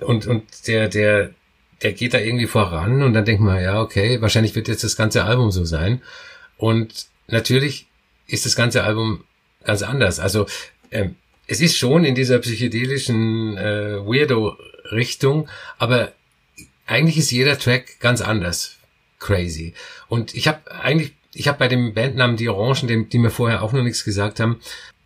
[0.00, 1.30] und, und der, der,
[1.82, 4.96] der geht da irgendwie voran und dann denkt man, ja, okay, wahrscheinlich wird jetzt das
[4.96, 6.02] ganze Album so sein.
[6.56, 7.86] Und natürlich
[8.26, 9.24] ist das ganze Album
[9.64, 10.20] ganz anders.
[10.20, 10.46] Also
[10.90, 16.12] ähm, es ist schon in dieser psychedelischen äh, Weirdo-Richtung, aber
[16.86, 18.76] eigentlich ist jeder Track ganz anders.
[19.22, 19.74] Crazy.
[20.08, 23.62] Und ich habe eigentlich, ich habe bei dem Bandnamen Die Orangen, dem, die mir vorher
[23.62, 24.60] auch noch nichts gesagt haben,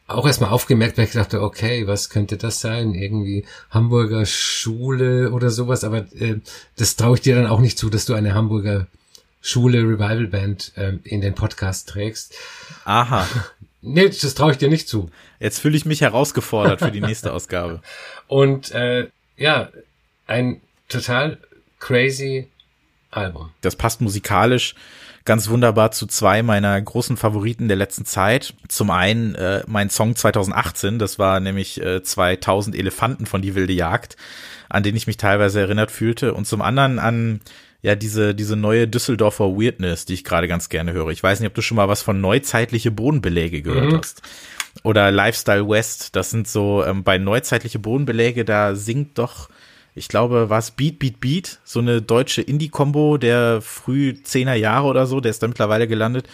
[0.08, 2.94] auch erstmal aufgemerkt, weil ich dachte, okay, was könnte das sein?
[2.94, 6.36] Irgendwie Hamburger Schule oder sowas, aber äh,
[6.76, 8.86] das traue ich dir dann auch nicht zu, dass du eine Hamburger
[9.42, 12.34] Schule Revival Band äh, in den Podcast trägst.
[12.84, 13.28] Aha.
[13.82, 15.10] nee, das traue ich dir nicht zu.
[15.40, 17.82] Jetzt fühle ich mich herausgefordert für die nächste Ausgabe.
[18.28, 19.70] Und äh, ja,
[20.26, 21.38] ein total
[21.80, 22.48] crazy
[23.10, 23.50] Album.
[23.60, 24.74] Das passt musikalisch
[25.26, 28.54] ganz wunderbar zu zwei meiner großen Favoriten der letzten Zeit.
[28.68, 33.74] Zum einen äh, mein Song 2018, das war nämlich äh, 2000 Elefanten von Die wilde
[33.74, 34.16] Jagd,
[34.70, 36.32] an den ich mich teilweise erinnert fühlte.
[36.32, 37.40] Und zum anderen an
[37.82, 41.10] ja diese diese neue Düsseldorfer Weirdness, die ich gerade ganz gerne höre.
[41.10, 43.98] Ich weiß nicht, ob du schon mal was von neuzeitliche Bodenbeläge gehört mhm.
[43.98, 44.22] hast
[44.82, 46.16] oder Lifestyle West.
[46.16, 49.48] Das sind so ähm, bei neuzeitliche Bodenbeläge, da singt doch
[49.96, 54.86] ich glaube, war es Beat, Beat, Beat, so eine deutsche Indie-Kombo der früh zehner Jahre
[54.86, 56.28] oder so, der ist da mittlerweile gelandet.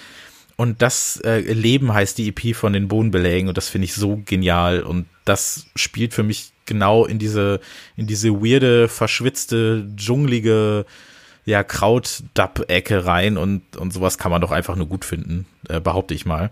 [0.56, 4.20] Und das äh, Leben heißt die EP von den Bodenbelägen und das finde ich so
[4.24, 7.60] genial und das spielt für mich genau in diese,
[7.96, 10.84] in diese weirde, verschwitzte, dschunglige,
[11.44, 16.14] ja, Kraut-Dub-Ecke rein und, und sowas kann man doch einfach nur gut finden, äh, behaupte
[16.14, 16.50] ich mal.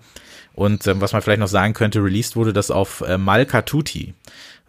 [0.53, 3.63] Und ähm, was man vielleicht noch sagen könnte, released wurde das auf äh, Malka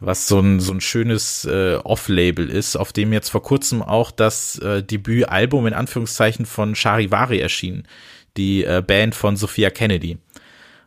[0.02, 4.10] was so ein, so ein schönes äh, Off-Label ist, auf dem jetzt vor kurzem auch
[4.10, 7.88] das äh, Debütalbum in Anführungszeichen von Charivari erschien,
[8.36, 10.18] die äh, Band von Sophia Kennedy.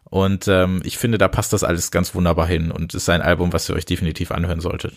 [0.04, 3.52] Und ähm, ich finde, da passt das alles ganz wunderbar hin und ist ein Album,
[3.52, 4.94] was ihr euch definitiv anhören solltet.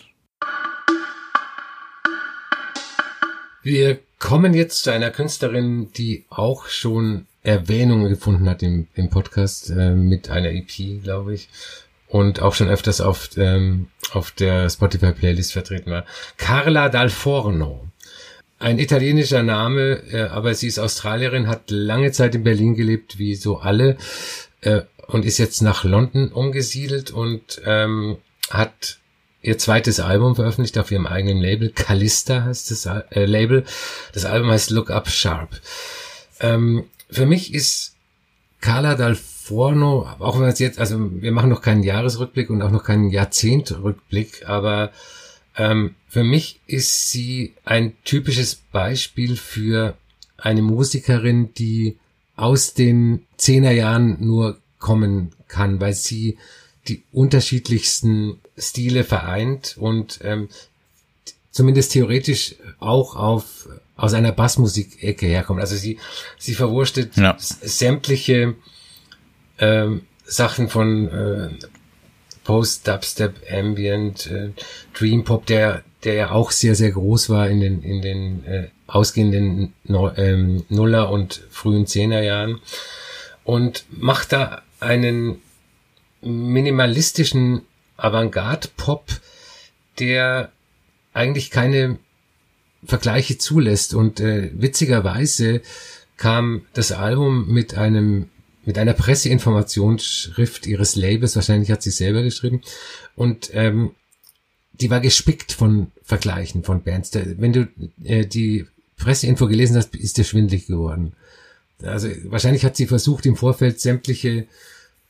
[3.62, 9.70] Wir kommen jetzt zu einer Künstlerin, die auch schon Erwähnung gefunden hat im, im Podcast
[9.70, 11.48] äh, mit einer EP, glaube ich
[12.08, 16.04] und auch schon öfters auf, ähm, auf der Spotify-Playlist vertreten war.
[16.36, 17.86] Carla Dal Forno.
[18.58, 23.36] Ein italienischer Name, äh, aber sie ist Australierin, hat lange Zeit in Berlin gelebt, wie
[23.36, 23.96] so alle,
[24.62, 28.18] äh, und ist jetzt nach London umgesiedelt und ähm,
[28.50, 28.98] hat
[29.42, 31.70] ihr zweites Album veröffentlicht auf ihrem eigenen Label.
[31.70, 33.64] Callista heißt das äh, Label.
[34.12, 35.60] Das Album heißt Look Up Sharp.
[36.40, 37.94] Ähm, für mich ist
[38.60, 39.16] Carla Dal
[39.48, 43.08] Forno, auch wenn wir jetzt, also wir machen noch keinen Jahresrückblick und auch noch keinen
[43.08, 44.92] Jahrzehntrückblick, aber
[45.56, 49.96] ähm, für mich ist sie ein typisches Beispiel für
[50.36, 51.96] eine Musikerin, die
[52.36, 56.36] aus den Zehnerjahren nur kommen kann, weil sie
[56.86, 60.50] die unterschiedlichsten Stile vereint und ähm,
[61.50, 65.60] zumindest theoretisch auch auf aus einer Bassmusik-Ecke herkommt.
[65.60, 65.98] Also sie
[66.36, 67.34] sie verwurstet ja.
[67.38, 68.54] sämtliche
[69.58, 71.48] ähm, Sachen von äh,
[72.44, 74.50] Post, Dubstep, Ambient, äh,
[74.94, 78.68] Dream Pop, der der ja auch sehr sehr groß war in den in den äh,
[78.86, 82.60] ausgehenden no, ähm, Nuller und frühen Zehner Jahren
[83.44, 85.40] und macht da einen
[86.20, 87.62] minimalistischen
[87.96, 89.06] Avantgarde-Pop,
[89.98, 90.52] der
[91.12, 91.98] eigentlich keine
[92.84, 93.94] Vergleiche zulässt.
[93.94, 95.62] Und äh, witzigerweise
[96.16, 98.28] kam das Album mit einem
[98.68, 102.60] mit einer Presseinformationsschrift ihres Labels, wahrscheinlich hat sie selber geschrieben,
[103.16, 103.92] und ähm,
[104.74, 107.10] die war gespickt von Vergleichen von Bands.
[107.10, 107.68] Da, wenn du
[108.04, 108.66] äh, die
[108.98, 111.14] Presseinfo gelesen hast, ist dir schwindlig geworden.
[111.82, 114.46] Also wahrscheinlich hat sie versucht, im Vorfeld sämtliche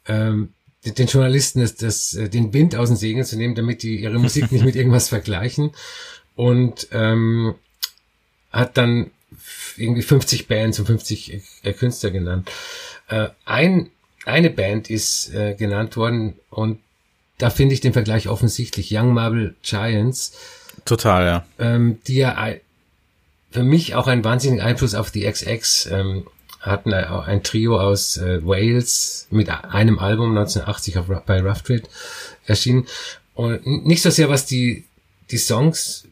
[0.07, 0.51] ähm,
[0.85, 4.21] den Journalisten das, das, äh, den Wind aus den Segeln zu nehmen, damit die ihre
[4.21, 5.73] Musik nicht mit irgendwas vergleichen.
[6.37, 7.57] Und ähm,
[8.53, 9.11] hat dann
[9.77, 12.51] irgendwie 50 Bands und 50 äh, Künstler genannt.
[13.09, 13.90] Äh, ein,
[14.24, 16.79] eine Band ist äh, genannt worden und
[17.38, 18.88] da finde ich den Vergleich offensichtlich.
[18.92, 20.33] Young Marble Giants.
[20.85, 21.46] Total, ja.
[21.59, 22.55] Ähm, die ja
[23.51, 26.27] für mich auch einen wahnsinnigen Einfluss auf die XX ähm,
[26.61, 31.85] hatten ein Trio aus äh, Wales mit einem Album 1980 auf, bei Rough Trade
[32.46, 32.87] erschienen.
[33.35, 34.85] Und nicht so sehr, was die,
[35.31, 36.08] die Songs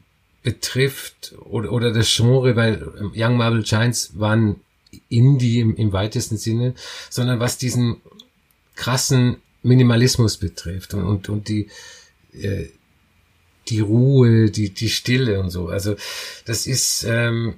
[0.46, 2.80] betrifft oder, oder das Genre, weil
[3.16, 4.60] Young Marble Giants waren
[5.08, 6.74] Indie im, im weitesten Sinne,
[7.10, 7.96] sondern was diesen
[8.76, 11.68] krassen Minimalismus betrifft und, und, und die,
[12.32, 12.66] äh,
[13.66, 15.66] die Ruhe, die, die Stille und so.
[15.66, 15.96] Also
[16.44, 17.54] das ist ähm,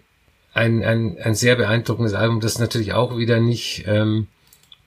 [0.54, 4.28] ein, ein, ein sehr beeindruckendes Album, das natürlich auch wieder nicht ähm,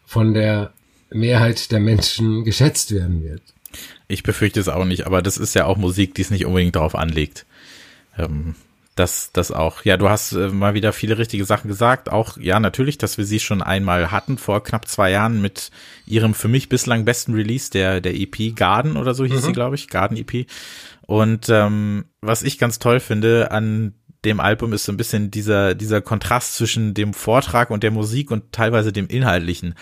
[0.07, 0.73] von der
[1.11, 3.43] Mehrheit der Menschen geschätzt werden wird.
[4.07, 6.75] Ich befürchte es auch nicht, aber das ist ja auch Musik, die es nicht unbedingt
[6.75, 7.45] darauf anlegt.
[8.17, 8.55] Ähm,
[8.95, 9.85] das, das auch.
[9.85, 12.11] Ja, du hast äh, mal wieder viele richtige Sachen gesagt.
[12.11, 15.71] Auch, ja, natürlich, dass wir sie schon einmal hatten, vor knapp zwei Jahren mit
[16.05, 19.45] ihrem für mich bislang besten Release, der, der EP Garden oder so hieß mhm.
[19.45, 20.45] sie, glaube ich, Garden EP.
[21.07, 23.93] Und ähm, was ich ganz toll finde an
[24.25, 28.29] dem Album ist so ein bisschen dieser, dieser Kontrast zwischen dem Vortrag und der Musik
[28.29, 29.75] und teilweise dem Inhaltlichen.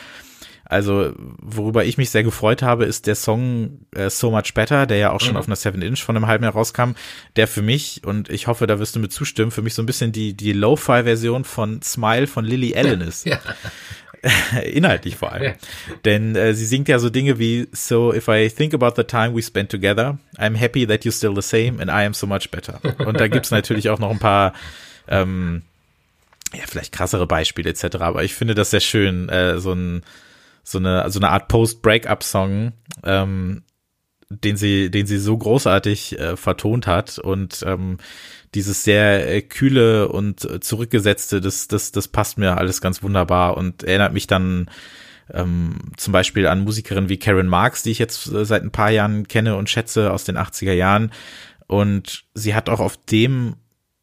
[0.69, 4.97] Also, worüber ich mich sehr gefreut habe, ist der Song äh, So Much Better, der
[4.97, 5.37] ja auch schon mhm.
[5.37, 6.91] auf einer 7-Inch von einem halben Jahr rauskam,
[7.35, 9.87] der für mich, und ich hoffe, da wirst du mir zustimmen, für mich so ein
[9.87, 13.25] bisschen die, die Lo-Fi-Version von Smile von Lily Allen ist.
[13.25, 13.39] Ja.
[14.63, 15.43] Inhaltlich vor allem.
[15.43, 15.53] Ja.
[16.05, 19.35] Denn äh, sie singt ja so Dinge wie So if I think about the time
[19.35, 22.51] we spent together, I'm happy that you're still the same and I am so much
[22.51, 22.79] better.
[23.05, 24.53] Und da gibt's natürlich auch noch ein paar
[25.07, 25.63] ähm,
[26.53, 27.97] ja, vielleicht krassere Beispiele etc.
[28.01, 30.03] Aber ich finde das sehr schön, äh, so ein
[30.69, 33.63] so eine, so eine Art Post-Breakup-Song, ähm,
[34.29, 37.97] den sie, den sie so großartig äh, vertont hat und ähm,
[38.53, 43.83] dieses sehr äh, kühle und zurückgesetzte, das, das, das passt mir alles ganz wunderbar und
[43.83, 44.69] erinnert mich dann
[45.33, 48.91] ähm, zum Beispiel an Musikerinnen wie Karen Marks, die ich jetzt äh, seit ein paar
[48.91, 51.11] Jahren kenne und schätze aus den 80er Jahren.
[51.67, 53.55] Und sie hat auch auf dem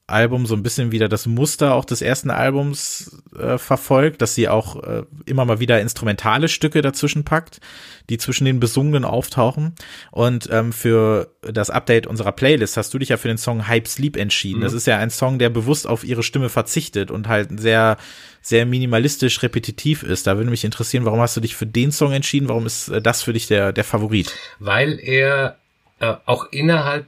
[0.09, 4.49] Album so ein bisschen wieder das Muster auch des ersten Albums äh, verfolgt, dass sie
[4.49, 7.61] auch äh, immer mal wieder instrumentale Stücke dazwischen packt,
[8.09, 9.75] die zwischen den Besungenen auftauchen.
[10.13, 13.89] Und ähm, für das Update unserer Playlist hast du dich ja für den Song Hype
[13.89, 14.61] Sleep entschieden.
[14.61, 14.65] Mhm.
[14.65, 17.97] Das ist ja ein Song, der bewusst auf ihre Stimme verzichtet und halt sehr,
[18.43, 20.29] sehr minimalistisch repetitiv ist.
[20.29, 22.49] Da würde mich interessieren, warum hast du dich für den Song entschieden?
[22.49, 24.33] Warum ist äh, das für dich der, der Favorit?
[24.61, 25.57] Weil er
[25.99, 27.07] äh, auch innerhalb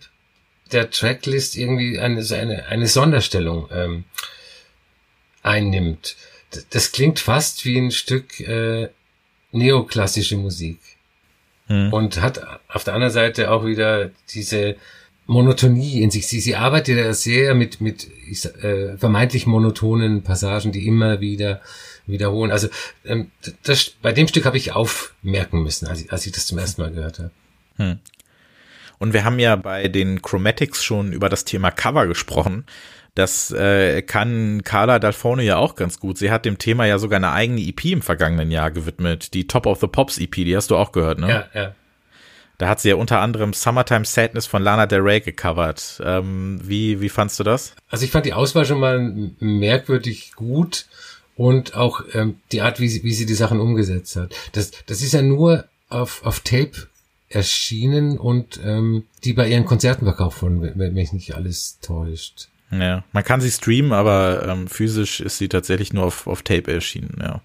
[0.73, 4.05] der Tracklist irgendwie eine, eine, eine Sonderstellung ähm,
[5.43, 6.17] einnimmt.
[6.71, 8.89] Das klingt fast wie ein Stück äh,
[9.53, 10.79] neoklassische Musik.
[11.67, 11.93] Hm.
[11.93, 14.77] Und hat auf der anderen Seite auch wieder diese
[15.27, 16.27] Monotonie in sich.
[16.27, 18.09] Sie, sie arbeitet ja sehr mit, mit
[18.63, 21.61] äh, vermeintlich monotonen Passagen, die immer wieder
[22.07, 22.51] wiederholen.
[22.51, 22.69] Also
[23.05, 23.31] ähm,
[23.63, 26.81] das, bei dem Stück habe ich aufmerken müssen, als ich, als ich das zum ersten
[26.81, 27.31] Mal gehört habe.
[27.77, 27.99] Hm.
[28.99, 32.65] Und wir haben ja bei den Chromatics schon über das Thema Cover gesprochen.
[33.15, 36.19] Das äh, kann Carla Dalforno ja auch ganz gut.
[36.19, 39.35] Sie hat dem Thema ja sogar eine eigene EP im vergangenen Jahr gewidmet.
[39.35, 41.29] Die Top of the Pops EP, die hast du auch gehört, ne?
[41.29, 41.75] Ja, ja.
[42.59, 46.01] Da hat sie ja unter anderem Summertime Sadness von Lana Del Rey gecovert.
[46.05, 47.75] Ähm, wie, wie fandst du das?
[47.89, 48.99] Also ich fand die Auswahl schon mal
[49.39, 50.87] merkwürdig gut
[51.37, 54.35] und auch ähm, die Art, wie sie, wie sie die Sachen umgesetzt hat.
[54.53, 56.89] Das, das ist ja nur auf, auf Tape
[57.29, 62.49] erschienen und ähm, die bei ihren Konzerten verkauft wurden, wenn mich nicht alles täuscht.
[62.71, 66.71] Ja, man kann sie streamen, aber ähm, physisch ist sie tatsächlich nur auf, auf Tape
[66.71, 67.41] erschienen, ja.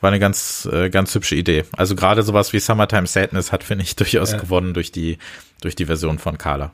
[0.00, 1.64] War eine ganz, äh, ganz hübsche Idee.
[1.72, 4.38] Also gerade sowas wie Summertime Sadness hat, finde ich, durchaus ja.
[4.38, 5.18] gewonnen durch die,
[5.60, 6.72] durch die Version von Carla.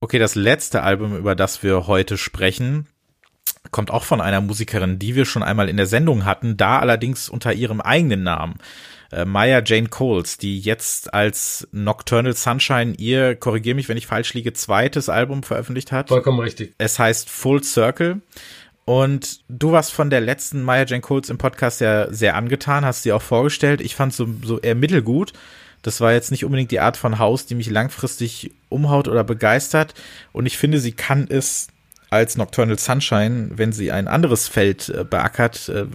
[0.00, 2.86] Okay, das letzte Album, über das wir heute sprechen,
[3.72, 7.28] kommt auch von einer Musikerin, die wir schon einmal in der Sendung hatten, da allerdings
[7.28, 8.56] unter ihrem eigenen Namen.
[9.10, 14.34] Äh, Maya Jane Coles, die jetzt als Nocturnal Sunshine ihr, korrigier mich, wenn ich falsch
[14.34, 16.08] liege, zweites Album veröffentlicht hat.
[16.08, 16.74] Vollkommen richtig.
[16.78, 18.20] Es heißt Full Circle
[18.84, 23.02] Und du warst von der letzten Maya Jane Coles im Podcast ja sehr angetan, hast
[23.02, 23.80] sie auch vorgestellt.
[23.80, 25.32] Ich fand so, so eher mittelgut.
[25.80, 29.94] Das war jetzt nicht unbedingt die Art von Haus, die mich langfristig umhaut oder begeistert.
[30.32, 31.68] Und ich finde, sie kann es
[32.12, 35.86] als Nocturnal Sunshine, wenn sie ein anderes Feld äh, beackert, äh,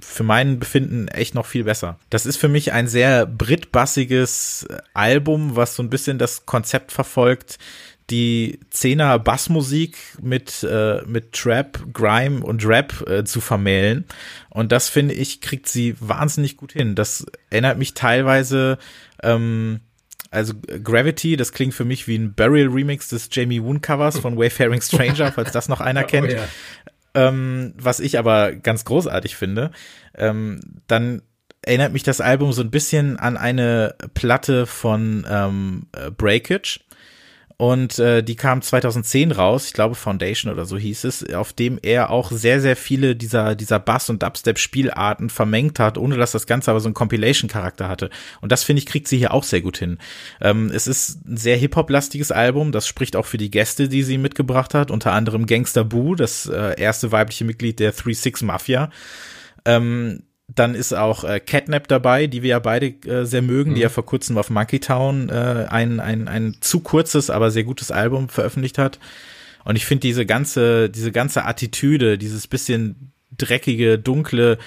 [0.00, 1.98] für meinen Befinden echt noch viel besser.
[2.10, 7.58] Das ist für mich ein sehr britbassiges Album, was so ein bisschen das Konzept verfolgt,
[8.08, 14.04] die Zehner Bassmusik mit, äh, mit Trap, Grime und Rap äh, zu vermählen.
[14.50, 16.94] Und das finde ich, kriegt sie wahnsinnig gut hin.
[16.94, 18.78] Das erinnert mich teilweise,
[19.24, 19.80] ähm,
[20.30, 24.36] also Gravity, das klingt für mich wie ein Burial Remix des Jamie Woon Covers von
[24.36, 26.32] Wayfaring Stranger, falls das noch einer oh kennt.
[26.32, 26.48] Oh, ja.
[27.14, 29.70] ähm, was ich aber ganz großartig finde.
[30.14, 31.22] Ähm, dann
[31.62, 36.80] erinnert mich das Album so ein bisschen an eine Platte von ähm, Breakage
[37.60, 41.76] und äh, die kam 2010 raus, ich glaube Foundation oder so hieß es, auf dem
[41.82, 46.46] er auch sehr, sehr viele dieser, dieser Bass- und Dubstep-Spielarten vermengt hat, ohne dass das
[46.46, 48.10] Ganze aber so einen Compilation-Charakter hatte.
[48.40, 49.98] Und das, finde ich, kriegt sie hier auch sehr gut hin.
[50.40, 54.18] Ähm, es ist ein sehr Hip-Hop-lastiges Album, das spricht auch für die Gäste, die sie
[54.18, 58.88] mitgebracht hat, unter anderem Gangster Boo, das äh, erste weibliche Mitglied der 3-6 Mafia.
[59.64, 60.22] Ähm,
[60.54, 63.74] dann ist auch äh, Catnap dabei, die wir ja beide äh, sehr mögen, mhm.
[63.76, 67.64] die ja vor kurzem auf Monkey Town äh, ein, ein, ein zu kurzes, aber sehr
[67.64, 68.98] gutes Album veröffentlicht hat.
[69.64, 74.58] Und ich finde diese ganze, diese ganze Attitüde, dieses bisschen dreckige, dunkle,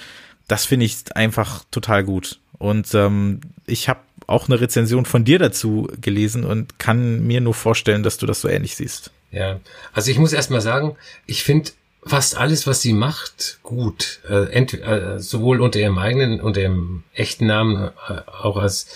[0.46, 2.38] das finde ich einfach total gut.
[2.58, 7.54] Und ähm, ich habe auch eine Rezension von dir dazu gelesen und kann mir nur
[7.54, 9.10] vorstellen, dass du das so ähnlich siehst.
[9.32, 9.60] Ja,
[9.92, 11.70] also ich muss erst mal sagen, ich finde
[12.04, 14.20] fast alles, was sie macht, gut.
[14.28, 18.86] Äh, äh, sowohl unter ihrem eigenen, unter ihrem echten Namen, äh, auch als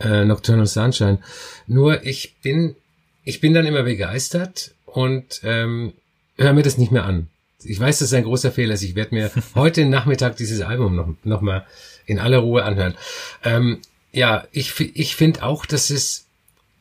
[0.00, 1.18] äh, Nocturnal Sunshine.
[1.66, 2.76] Nur ich bin,
[3.24, 5.92] ich bin dann immer begeistert und ähm,
[6.36, 7.28] höre mir das nicht mehr an.
[7.62, 8.82] Ich weiß, dass es ein großer Fehler ist.
[8.82, 11.66] Ich werde mir heute Nachmittag dieses Album noch, noch mal
[12.06, 12.94] in aller Ruhe anhören.
[13.42, 13.80] Ähm,
[14.12, 16.26] ja, ich, ich finde auch, dass es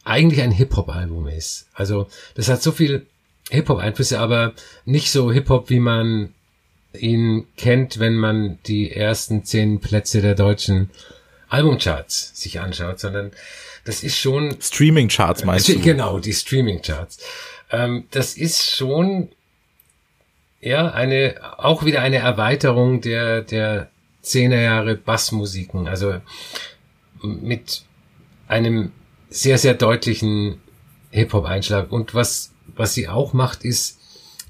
[0.03, 1.67] eigentlich ein Hip-Hop-Album ist.
[1.73, 3.07] Also das hat so viel
[3.49, 4.53] Hip-Hop-Einflüsse, aber
[4.85, 6.33] nicht so Hip-Hop, wie man
[6.93, 10.89] ihn kennt, wenn man die ersten zehn Plätze der deutschen
[11.49, 13.31] Albumcharts sich anschaut, sondern
[13.85, 15.79] das ist schon Streaming-Charts meinst du?
[15.79, 17.19] Genau, die Streaming-Charts.
[17.71, 19.29] Ähm, das ist schon
[20.61, 23.89] ja eine auch wieder eine Erweiterung der der
[24.21, 26.21] Zehnerjahre Bassmusiken, also
[27.21, 27.83] mit
[28.47, 28.93] einem
[29.29, 30.61] sehr sehr deutlichen
[31.11, 33.99] Hip-Hop-Einschlag und was was sie auch macht, ist,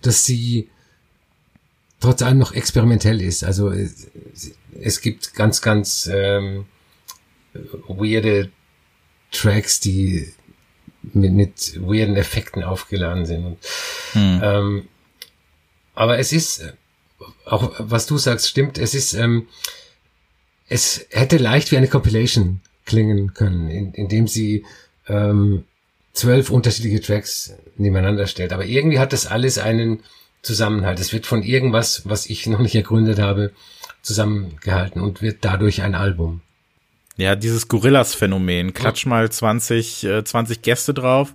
[0.02, 0.70] dass sie
[2.00, 3.44] trotz allem noch experimentell ist.
[3.44, 4.08] Also es,
[4.80, 6.66] es gibt ganz, ganz ähm,
[7.88, 8.50] weirde
[9.32, 10.34] Tracks, die
[11.02, 13.46] mit, mit weirden Effekten aufgeladen sind.
[13.46, 13.58] Und,
[14.14, 14.42] hm.
[14.44, 14.88] ähm,
[15.96, 16.74] aber es ist,
[17.46, 19.48] auch was du sagst, stimmt, es ist, ähm,
[20.68, 24.66] es hätte leicht wie eine Compilation klingen können, in, indem sie
[25.08, 25.66] ähm,
[26.14, 28.54] zwölf unterschiedliche Tracks nebeneinander stellt.
[28.54, 30.04] Aber irgendwie hat das alles einen
[30.42, 31.00] Zusammenhalt.
[31.00, 33.52] Es wird von irgendwas, was ich noch nicht ergründet habe,
[34.02, 36.42] zusammengehalten und wird dadurch ein Album.
[37.16, 38.74] Ja, dieses Gorillas-Phänomen.
[38.74, 41.34] Klatsch mal 20, äh, 20 Gäste drauf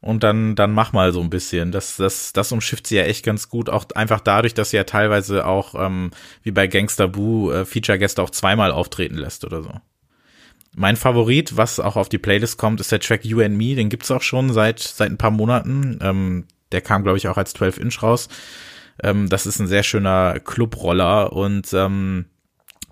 [0.00, 1.72] und dann, dann mach mal so ein bisschen.
[1.72, 3.68] Das, das, das umschifft sie ja echt ganz gut.
[3.68, 8.22] Auch einfach dadurch, dass sie ja teilweise auch, ähm, wie bei Gangster Boo, äh, Feature-Gäste
[8.22, 9.72] auch zweimal auftreten lässt oder so.
[10.74, 13.74] Mein Favorit, was auch auf die Playlist kommt, ist der Track You and Me.
[13.74, 15.98] Den gibt's auch schon seit, seit ein paar Monaten.
[16.02, 18.28] Ähm, der kam, glaube ich, auch als 12 Inch raus.
[19.02, 22.26] Ähm, das ist ein sehr schöner Clubroller und ähm,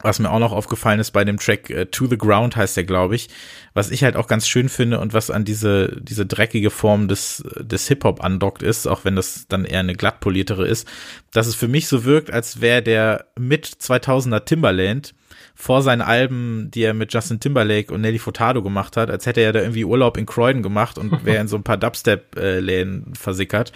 [0.03, 2.85] was mir auch noch aufgefallen ist bei dem Track äh, To the Ground heißt der,
[2.85, 3.29] glaube ich,
[3.73, 7.43] was ich halt auch ganz schön finde und was an diese, diese dreckige Form des,
[7.61, 10.87] des Hip-Hop andockt ist, auch wenn das dann eher eine glattpoliertere ist,
[11.33, 15.15] dass es für mich so wirkt, als wäre der mit 2000er Timberland
[15.57, 19.40] vor seinen Alben, die er mit Justin Timberlake und Nelly Furtado gemacht hat, als hätte
[19.40, 23.73] er da irgendwie Urlaub in Croydon gemacht und wäre in so ein paar Dubstep-Läden versickert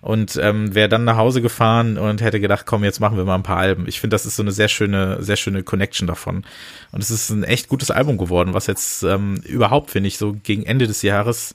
[0.00, 3.36] und ähm, wäre dann nach Hause gefahren und hätte gedacht, komm, jetzt machen wir mal
[3.36, 3.86] ein paar Alben.
[3.86, 6.44] Ich finde, das ist so eine sehr schöne, sehr schöne Connection davon.
[6.90, 10.36] Und es ist ein echt gutes Album geworden, was jetzt ähm, überhaupt, finde ich, so
[10.42, 11.54] gegen Ende des Jahres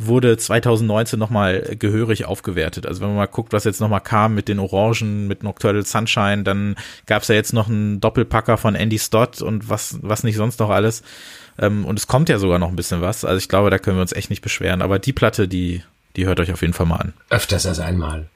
[0.00, 2.86] wurde 2019 nochmal gehörig aufgewertet.
[2.86, 6.42] Also wenn man mal guckt, was jetzt nochmal kam mit den Orangen, mit Nocturnal Sunshine,
[6.42, 6.76] dann
[7.06, 10.70] gab's ja jetzt noch einen Doppelpacker von Andy Stott und was, was nicht sonst noch
[10.70, 11.02] alles.
[11.58, 13.24] Ähm, und es kommt ja sogar noch ein bisschen was.
[13.24, 14.82] Also ich glaube, da können wir uns echt nicht beschweren.
[14.82, 15.82] Aber die Platte, die,
[16.16, 17.12] die hört euch auf jeden Fall mal an.
[17.28, 18.28] Öfters als einmal.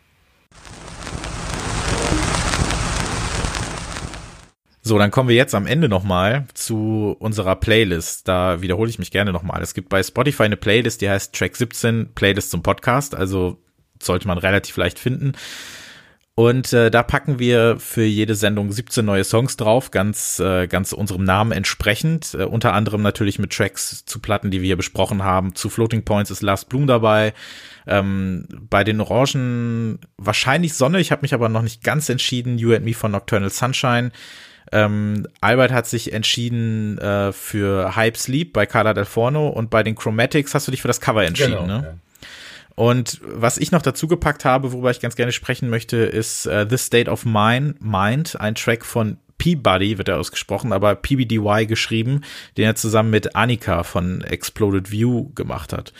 [4.86, 8.28] So, dann kommen wir jetzt am Ende nochmal zu unserer Playlist.
[8.28, 9.62] Da wiederhole ich mich gerne nochmal.
[9.62, 13.14] Es gibt bei Spotify eine Playlist, die heißt Track 17 Playlist zum Podcast.
[13.14, 13.56] Also
[14.02, 15.32] sollte man relativ leicht finden.
[16.34, 20.92] Und äh, da packen wir für jede Sendung 17 neue Songs drauf, ganz, äh, ganz
[20.92, 22.34] unserem Namen entsprechend.
[22.34, 25.54] Äh, unter anderem natürlich mit Tracks zu Platten, die wir hier besprochen haben.
[25.54, 27.32] Zu Floating Points ist Last Bloom dabei.
[27.86, 32.58] Ähm, bei den Orangen wahrscheinlich Sonne, ich habe mich aber noch nicht ganz entschieden.
[32.58, 34.10] You and Me von Nocturnal Sunshine.
[34.72, 39.82] Ähm, Albert hat sich entschieden äh, für Hype Sleep bei Carla Del Forno und bei
[39.82, 41.82] den Chromatics hast du dich für das Cover entschieden, genau, ne?
[41.84, 41.94] Ja.
[42.76, 46.66] Und was ich noch dazu gepackt habe, worüber ich ganz gerne sprechen möchte, ist uh,
[46.68, 52.22] The State of Mind, Mind, ein Track von Peabody wird er ausgesprochen, aber PBDY geschrieben,
[52.56, 55.92] den er zusammen mit Annika von Exploded View gemacht hat.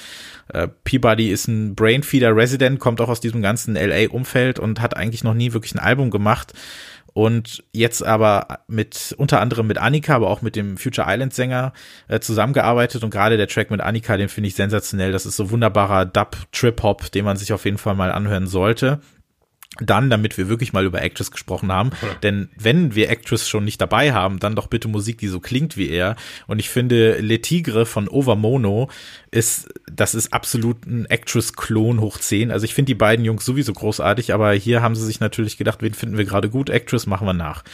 [0.49, 5.25] Äh, Peabody ist ein Brainfeeder Resident, kommt auch aus diesem ganzen LA-Umfeld und hat eigentlich
[5.25, 6.55] noch nie wirklich ein Album gemacht
[7.15, 11.73] und jetzt aber mit unter anderem mit Annika, aber auch mit dem Future Island Sänger
[12.09, 15.13] äh, zusammengearbeitet und gerade der Track mit Annika, den finde ich sensationell.
[15.13, 18.47] Das ist so wunderbarer Dub Trip Hop, den man sich auf jeden Fall mal anhören
[18.49, 19.01] sollte
[19.81, 21.91] dann, damit wir wirklich mal über Actress gesprochen haben.
[22.01, 22.15] Ja.
[22.23, 25.77] Denn wenn wir Actress schon nicht dabei haben, dann doch bitte Musik, die so klingt
[25.77, 26.15] wie er.
[26.47, 28.89] Und ich finde, Le Tigre von Overmono
[29.33, 32.53] ist, das ist absolut ein Actress-Klon hoch 10.
[32.53, 35.83] Also ich finde die beiden Jungs sowieso großartig, aber hier haben sie sich natürlich gedacht,
[35.83, 36.71] wen finden wir gerade gut?
[36.71, 37.65] Actress machen wir nach.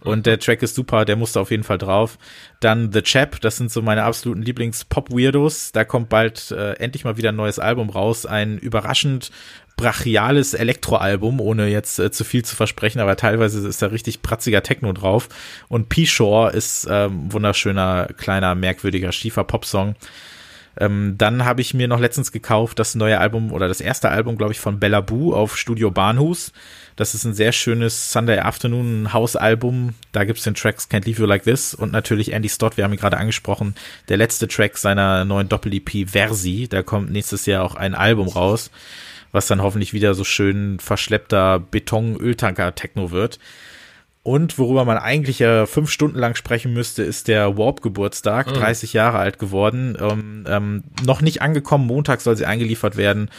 [0.00, 2.18] Und der Track ist super, der musste auf jeden Fall drauf.
[2.60, 5.72] Dann The Chap, das sind so meine absoluten Lieblings-Pop-Weirdos.
[5.72, 8.24] Da kommt bald äh, endlich mal wieder ein neues Album raus.
[8.24, 9.30] Ein überraschend
[9.80, 14.62] brachiales Elektroalbum, ohne jetzt äh, zu viel zu versprechen, aber teilweise ist da richtig pratziger
[14.62, 15.28] Techno drauf.
[15.68, 19.94] Und P-Shore ist ähm, wunderschöner, kleiner, merkwürdiger Schiefer-Pop-Song.
[20.78, 24.36] Ähm, dann habe ich mir noch letztens gekauft das neue Album oder das erste Album,
[24.36, 26.52] glaube ich, von Bella Boo auf Studio Bahnhus.
[26.96, 29.94] Das ist ein sehr schönes Sunday Afternoon House-Album.
[30.12, 32.92] Da gibt's den Tracks Can't Leave You Like This und natürlich Andy Stott, wir haben
[32.92, 33.74] ihn gerade angesprochen,
[34.10, 36.68] der letzte Track seiner neuen Doppel-EP Versi.
[36.68, 38.70] Da kommt nächstes Jahr auch ein Album raus
[39.32, 43.38] was dann hoffentlich wieder so schön verschleppter Beton-Öltanker-Techno wird.
[44.22, 48.52] Und worüber man eigentlich ja fünf Stunden lang sprechen müsste, ist der Warp-Geburtstag, mhm.
[48.52, 49.96] 30 Jahre alt geworden.
[49.98, 53.30] Ähm, ähm, noch nicht angekommen, Montag soll sie eingeliefert werden.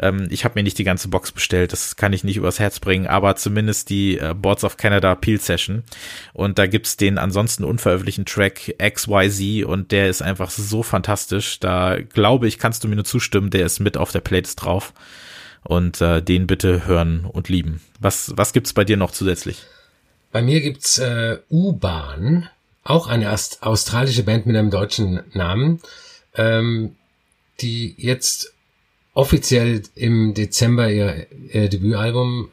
[0.00, 2.78] Ähm, ich habe mir nicht die ganze Box bestellt, das kann ich nicht übers Herz
[2.78, 5.82] bringen, aber zumindest die äh, Boards of Canada Peel Session.
[6.34, 11.58] Und da gibt's den ansonsten unveröffentlichten Track XYZ und der ist einfach so fantastisch.
[11.58, 14.92] Da glaube ich, kannst du mir nur zustimmen, der ist mit auf der Playlist drauf
[15.68, 17.82] und äh, den bitte hören und lieben.
[18.00, 19.64] Was, was gibt's bei dir noch zusätzlich?
[20.32, 22.48] Bei mir gibt's äh, U-Bahn,
[22.84, 25.80] auch eine australische Band mit einem deutschen Namen,
[26.34, 26.96] ähm,
[27.60, 28.54] die jetzt
[29.12, 32.50] offiziell im Dezember ihr, ihr Debütalbum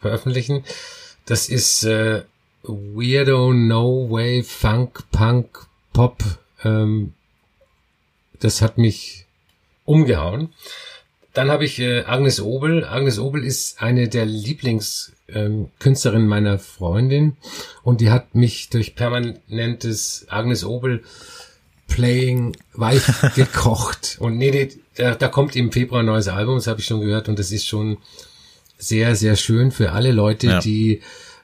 [0.00, 0.62] veröffentlichen.
[1.24, 2.24] Das ist äh,
[2.62, 6.22] Weirdo No Way Funk Punk Pop.
[6.62, 7.14] Ähm,
[8.38, 9.24] das hat mich
[9.86, 10.52] umgehauen.
[11.32, 12.84] Dann habe ich äh, Agnes Obel.
[12.84, 17.36] Agnes Obel ist eine der Lieblingskünstlerinnen ähm, meiner Freundin
[17.82, 21.04] und die hat mich durch permanentes Agnes Obel
[21.86, 23.02] Playing weich
[23.34, 24.16] gekocht.
[24.20, 27.00] Und nee, nee da, da kommt im Februar ein neues Album, das habe ich schon
[27.00, 27.98] gehört und das ist schon
[28.78, 30.60] sehr, sehr schön für alle Leute, ja.
[30.60, 31.02] die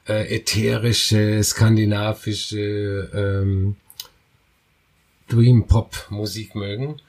[0.09, 3.77] äh, ätherische, skandinavische ähm,
[5.29, 7.01] Dream Pop Musik mögen.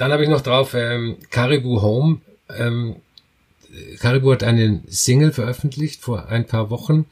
[0.00, 2.22] Dann habe ich noch drauf ähm, Caribou Home.
[2.48, 2.96] Ähm,
[3.98, 7.04] Caribou hat eine Single veröffentlicht vor ein paar Wochen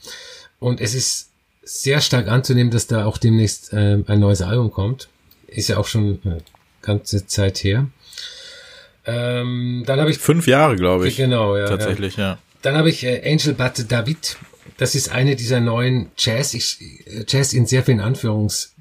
[0.59, 1.29] und es ist
[1.63, 5.11] sehr stark anzunehmen, dass da auch demnächst ähm, ein neues Album kommt.
[5.49, 6.39] Ist ja auch schon eine
[6.81, 7.89] ganze Zeit her.
[9.05, 11.17] Ähm, dann habe ich fünf Jahre, glaube ich.
[11.17, 11.67] Genau, ja.
[11.67, 12.25] Tatsächlich, ja.
[12.25, 12.39] ja.
[12.63, 14.39] Dann habe ich äh, Angel But David.
[14.79, 18.75] Das ist eine dieser neuen Jazz, ich, äh, Jazz in sehr vielen Anführungs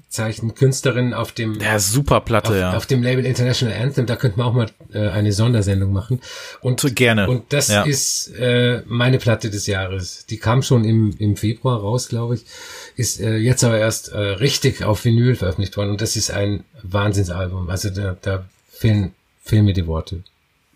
[0.54, 2.76] Künstlerin auf dem ja, super Platte, auf, ja.
[2.76, 6.20] auf dem Label International Anthem, da könnten wir auch mal äh, eine Sondersendung machen.
[6.60, 7.28] Und gerne.
[7.28, 7.82] Und das ja.
[7.82, 10.24] ist äh, meine Platte des Jahres.
[10.26, 12.46] Die kam schon im, im Februar raus, glaube ich.
[12.96, 16.64] Ist äh, jetzt aber erst äh, richtig auf Vinyl veröffentlicht worden und das ist ein
[16.82, 17.68] Wahnsinnsalbum.
[17.68, 20.22] Also da, da fehlen, fehlen mir die Worte.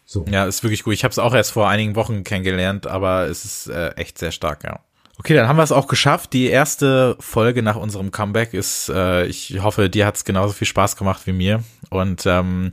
[0.05, 0.27] So.
[0.31, 0.93] Ja, ist wirklich gut.
[0.93, 4.31] Ich habe es auch erst vor einigen Wochen kennengelernt, aber es ist äh, echt sehr
[4.31, 4.81] stark, ja.
[5.23, 6.33] Okay, dann haben wir es auch geschafft.
[6.33, 10.67] Die erste Folge nach unserem Comeback ist, äh, ich hoffe, dir hat es genauso viel
[10.67, 11.63] Spaß gemacht wie mir.
[11.91, 12.73] Und ähm,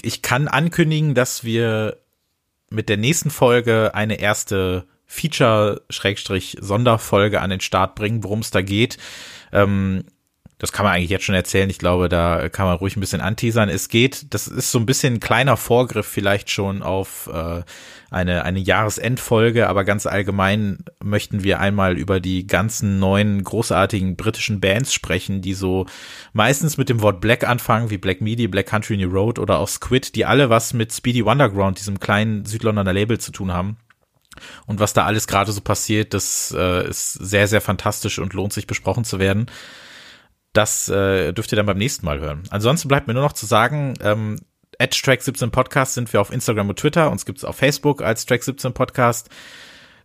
[0.00, 1.96] ich kann ankündigen, dass wir
[2.70, 8.96] mit der nächsten Folge eine erste Feature-Sonderfolge an den Start bringen, worum es da geht.
[9.50, 10.04] Ähm,
[10.58, 11.70] das kann man eigentlich jetzt schon erzählen.
[11.70, 13.68] Ich glaube, da kann man ruhig ein bisschen anteasern.
[13.68, 17.62] Es geht, das ist so ein bisschen ein kleiner Vorgriff vielleicht schon auf äh,
[18.10, 24.60] eine, eine Jahresendfolge, aber ganz allgemein möchten wir einmal über die ganzen neuen großartigen britischen
[24.60, 25.86] Bands sprechen, die so
[26.32, 29.68] meistens mit dem Wort Black anfangen, wie Black Midi, Black Country New Road oder auch
[29.68, 33.76] Squid, die alle was mit Speedy Wonderground, diesem kleinen Südlondoner Label zu tun haben.
[34.66, 38.52] Und was da alles gerade so passiert, das äh, ist sehr, sehr fantastisch und lohnt
[38.52, 39.46] sich besprochen zu werden.
[40.52, 42.42] Das äh, dürft ihr dann beim nächsten Mal hören.
[42.50, 44.36] Ansonsten bleibt mir nur noch zu sagen, ähm,
[44.78, 47.10] at Track17 Podcast sind wir auf Instagram und Twitter.
[47.10, 49.28] Uns gibt es auf Facebook als Track17 Podcast.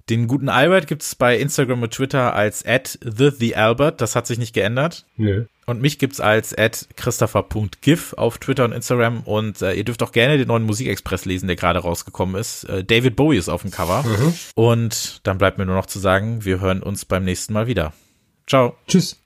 [0.09, 4.01] Den guten Albert gibt es bei Instagram und Twitter als at the, the Albert.
[4.01, 5.05] Das hat sich nicht geändert.
[5.15, 5.45] Nö.
[5.65, 9.21] Und mich gibt's als at christopher.gif auf Twitter und Instagram.
[9.21, 12.65] Und äh, ihr dürft auch gerne den neuen Musikexpress lesen, der gerade rausgekommen ist.
[12.65, 14.03] Äh, David Bowie ist auf dem Cover.
[14.55, 17.93] Und dann bleibt mir nur noch zu sagen, wir hören uns beim nächsten Mal wieder.
[18.45, 18.75] Ciao.
[18.89, 19.21] Tschüss.